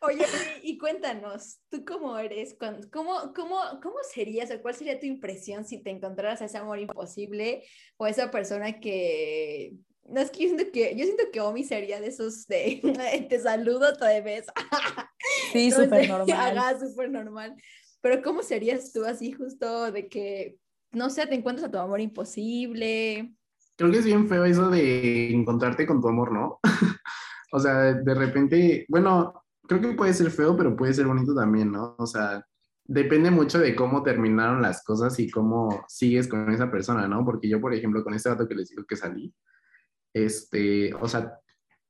Oye, 0.06 0.26
y 0.62 0.76
cuéntanos, 0.76 1.60
¿tú 1.70 1.84
cómo 1.84 2.18
eres? 2.18 2.56
¿Cómo, 2.92 3.32
cómo, 3.34 3.56
cómo 3.82 3.96
serías 4.12 4.50
o 4.50 4.60
cuál 4.60 4.74
sería 4.74 5.00
tu 5.00 5.06
impresión 5.06 5.64
si 5.64 5.82
te 5.82 5.90
encontraras 5.90 6.42
a 6.42 6.44
ese 6.46 6.58
amor 6.58 6.78
imposible 6.78 7.64
o 7.96 8.04
a 8.04 8.10
esa 8.10 8.30
persona 8.30 8.80
que... 8.80 9.74
No, 10.06 10.20
es 10.20 10.30
que 10.30 10.42
yo 10.42 10.48
siento 10.48 10.70
que, 10.70 10.94
yo 10.96 11.04
siento 11.04 11.24
que 11.32 11.40
Omi 11.40 11.64
sería 11.64 11.98
de 12.00 12.08
esos 12.08 12.46
de 12.46 12.82
te 13.30 13.38
saludo 13.38 13.88
otra 13.88 14.08
vez. 14.20 14.46
Sí, 15.52 15.70
súper 15.70 16.08
normal. 16.08 16.38
Haga 16.38 16.78
súper 16.78 17.10
normal. 17.10 17.54
Pero 18.02 18.22
¿cómo 18.22 18.42
serías 18.42 18.92
tú 18.92 19.06
así 19.06 19.32
justo 19.32 19.90
de 19.90 20.08
que, 20.08 20.56
no 20.92 21.08
sé, 21.08 21.26
te 21.26 21.34
encuentras 21.34 21.68
a 21.68 21.70
tu 21.70 21.78
amor 21.78 22.02
imposible? 22.02 23.32
Creo 23.76 23.90
que 23.90 23.98
es 23.98 24.04
bien 24.04 24.28
feo 24.28 24.44
eso 24.44 24.68
de 24.68 25.32
encontrarte 25.32 25.86
con 25.86 26.02
tu 26.02 26.08
amor, 26.08 26.32
¿no? 26.32 26.60
o 27.52 27.58
sea, 27.58 27.94
de 27.94 28.14
repente, 28.14 28.84
bueno, 28.90 29.43
creo 29.66 29.80
que 29.80 29.92
puede 29.94 30.14
ser 30.14 30.30
feo, 30.30 30.56
pero 30.56 30.76
puede 30.76 30.94
ser 30.94 31.06
bonito 31.06 31.34
también, 31.34 31.72
¿no? 31.72 31.94
O 31.98 32.06
sea, 32.06 32.44
depende 32.84 33.30
mucho 33.30 33.58
de 33.58 33.74
cómo 33.74 34.02
terminaron 34.02 34.62
las 34.62 34.84
cosas 34.84 35.18
y 35.18 35.30
cómo 35.30 35.84
sigues 35.88 36.28
con 36.28 36.50
esa 36.52 36.70
persona, 36.70 37.08
¿no? 37.08 37.24
Porque 37.24 37.48
yo, 37.48 37.60
por 37.60 37.74
ejemplo, 37.74 38.04
con 38.04 38.14
este 38.14 38.28
dato 38.28 38.48
que 38.48 38.54
les 38.54 38.68
digo 38.70 38.84
que 38.84 38.96
salí, 38.96 39.34
este, 40.12 40.94
o 40.94 41.08
sea, 41.08 41.38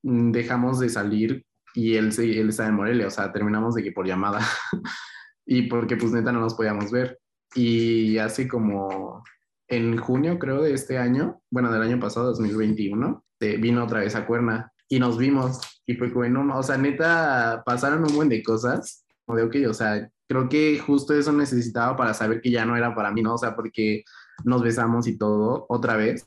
mm, 0.03 0.31
dejamos 0.33 0.81
de 0.81 0.89
salir 0.89 1.45
y 1.75 1.97
él, 1.97 2.13
él 2.19 2.49
estaba 2.49 2.69
en 2.69 2.77
Morelia, 2.77 3.09
o 3.09 3.11
sea, 3.11 3.33
terminamos 3.33 3.75
de 3.75 3.83
que 3.83 3.93
por 3.93 4.07
llamada 4.07 4.41
y 5.47 5.63
porque 5.63 5.97
pues 5.97 6.13
neta 6.13 6.33
no 6.33 6.41
nos 6.41 6.55
podíamos 6.55 6.91
ver. 6.91 7.19
Y 7.57 8.19
hace 8.19 8.49
como 8.49 9.23
en 9.69 9.97
junio, 9.99 10.39
creo, 10.39 10.63
de 10.63 10.75
este 10.75 10.99
año, 10.99 11.41
bueno, 11.51 11.73
del 11.73 11.83
año 11.83 12.01
pasado, 12.01 12.27
2021, 12.27 13.25
vino 13.59 13.85
otra 13.85 14.01
vez 14.01 14.15
a 14.15 14.27
Cuerna 14.27 14.73
y 14.88 14.99
nos 14.99 15.18
vimos 15.18 15.61
y 15.87 15.94
fue 15.94 16.12
como, 16.12 16.57
o 16.57 16.62
sea, 16.62 16.77
neta, 16.77 17.62
pasaron 17.64 18.05
un 18.05 18.14
buen 18.14 18.29
de 18.29 18.42
cosas, 18.42 19.05
de, 19.27 19.42
ok, 19.42 19.57
o 19.68 19.75
sea, 19.75 20.11
creo 20.29 20.49
que 20.49 20.79
justo 20.79 21.14
eso 21.14 21.33
necesitaba 21.33 21.97
para 21.97 22.14
saber 22.14 22.40
que 22.40 22.51
ya 22.51 22.64
no 22.64 22.77
era 22.77 22.94
para 22.94 23.11
mí, 23.11 23.23
¿no? 23.23 23.35
O 23.35 23.38
sea, 23.38 23.55
porque 23.55 24.05
nos 24.44 24.62
besamos 24.62 25.07
y 25.07 25.16
todo 25.18 25.66
otra 25.68 25.97
vez 25.97 26.25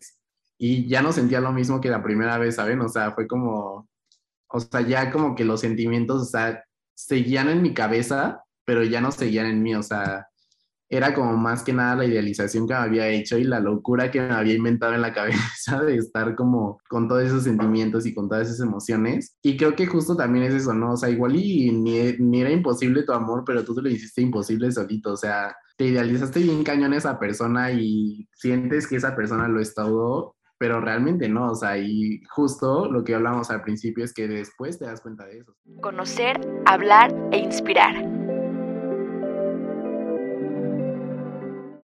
y 0.58 0.88
ya 0.88 1.02
no 1.02 1.12
sentía 1.12 1.40
lo 1.40 1.52
mismo 1.52 1.82
que 1.82 1.90
la 1.90 2.04
primera 2.04 2.38
vez, 2.38 2.56
¿saben? 2.56 2.82
O 2.82 2.90
sea, 2.90 3.12
fue 3.12 3.28
como, 3.28 3.88
o 4.48 4.60
sea, 4.60 4.82
ya 4.82 5.12
como 5.12 5.36
que 5.36 5.46
los 5.46 5.62
sentimientos, 5.62 6.22
o 6.22 6.26
sea, 6.26 6.64
seguían 6.96 7.50
en 7.50 7.62
mi 7.62 7.74
cabeza, 7.74 8.44
pero 8.66 8.84
ya 8.84 9.02
no 9.02 9.12
seguían 9.12 9.48
en 9.48 9.62
mí, 9.62 9.76
o 9.76 9.84
sea, 9.84 10.28
era 10.90 11.14
como 11.14 11.36
más 11.36 11.64
que 11.64 11.74
nada 11.74 11.96
la 11.96 12.06
idealización 12.06 12.68
que 12.68 12.74
me 12.74 12.80
había 12.80 13.08
hecho 13.10 13.38
y 13.38 13.44
la 13.44 13.60
locura 13.60 14.10
que 14.10 14.22
me 14.22 14.34
había 14.34 14.54
inventado 14.54 14.94
en 14.94 15.02
la 15.02 15.14
cabeza 15.14 15.82
de 15.84 15.96
estar 15.98 16.36
como 16.36 16.80
con 16.90 17.08
todos 17.08 17.24
esos 17.24 17.44
sentimientos 17.44 18.06
y 18.06 18.14
con 18.14 18.30
todas 18.30 18.48
esas 18.48 18.62
emociones. 18.62 19.38
Y 19.42 19.58
creo 19.58 19.76
que 19.76 19.88
justo 19.88 20.16
también 20.16 20.46
es 20.46 20.54
eso, 20.54 20.74
¿no? 20.74 20.94
O 20.94 20.98
sea, 20.98 21.10
igual 21.10 21.36
y 21.36 21.72
ni, 21.72 22.40
era 22.40 22.52
imposible 22.52 23.04
tu 23.04 23.12
amor, 23.12 23.44
pero 23.46 23.64
tú 23.64 23.76
te 23.76 23.82
lo 23.82 23.90
hiciste 23.90 24.22
imposible 24.22 24.72
solito, 24.72 25.14
o 25.14 25.18
sea, 25.18 25.56
te 25.78 25.86
idealizaste 25.86 26.40
bien 26.40 26.64
cañón 26.64 26.94
a 26.94 26.98
esa 26.98 27.20
persona 27.20 27.72
y 27.72 28.28
sientes 28.34 28.88
que 28.88 28.96
esa 28.96 29.16
persona 29.16 29.48
lo 29.48 29.60
es 29.60 29.74
todo 29.74 30.36
pero 30.60 30.82
realmente 30.82 31.30
no, 31.30 31.52
o 31.52 31.56
sea, 31.56 31.78
y 31.78 32.20
justo 32.32 32.92
lo 32.92 33.04
que 33.04 33.14
hablamos 33.14 33.52
al 33.52 33.62
principio 33.62 34.04
es 34.04 34.12
que 34.12 34.28
después 34.28 34.80
te 34.80 34.86
das 34.86 35.02
cuenta 35.02 35.26
de 35.26 35.38
eso. 35.38 35.56
Conocer, 35.82 36.40
hablar 36.66 37.14
e 37.32 37.38
inspirar. 37.38 38.27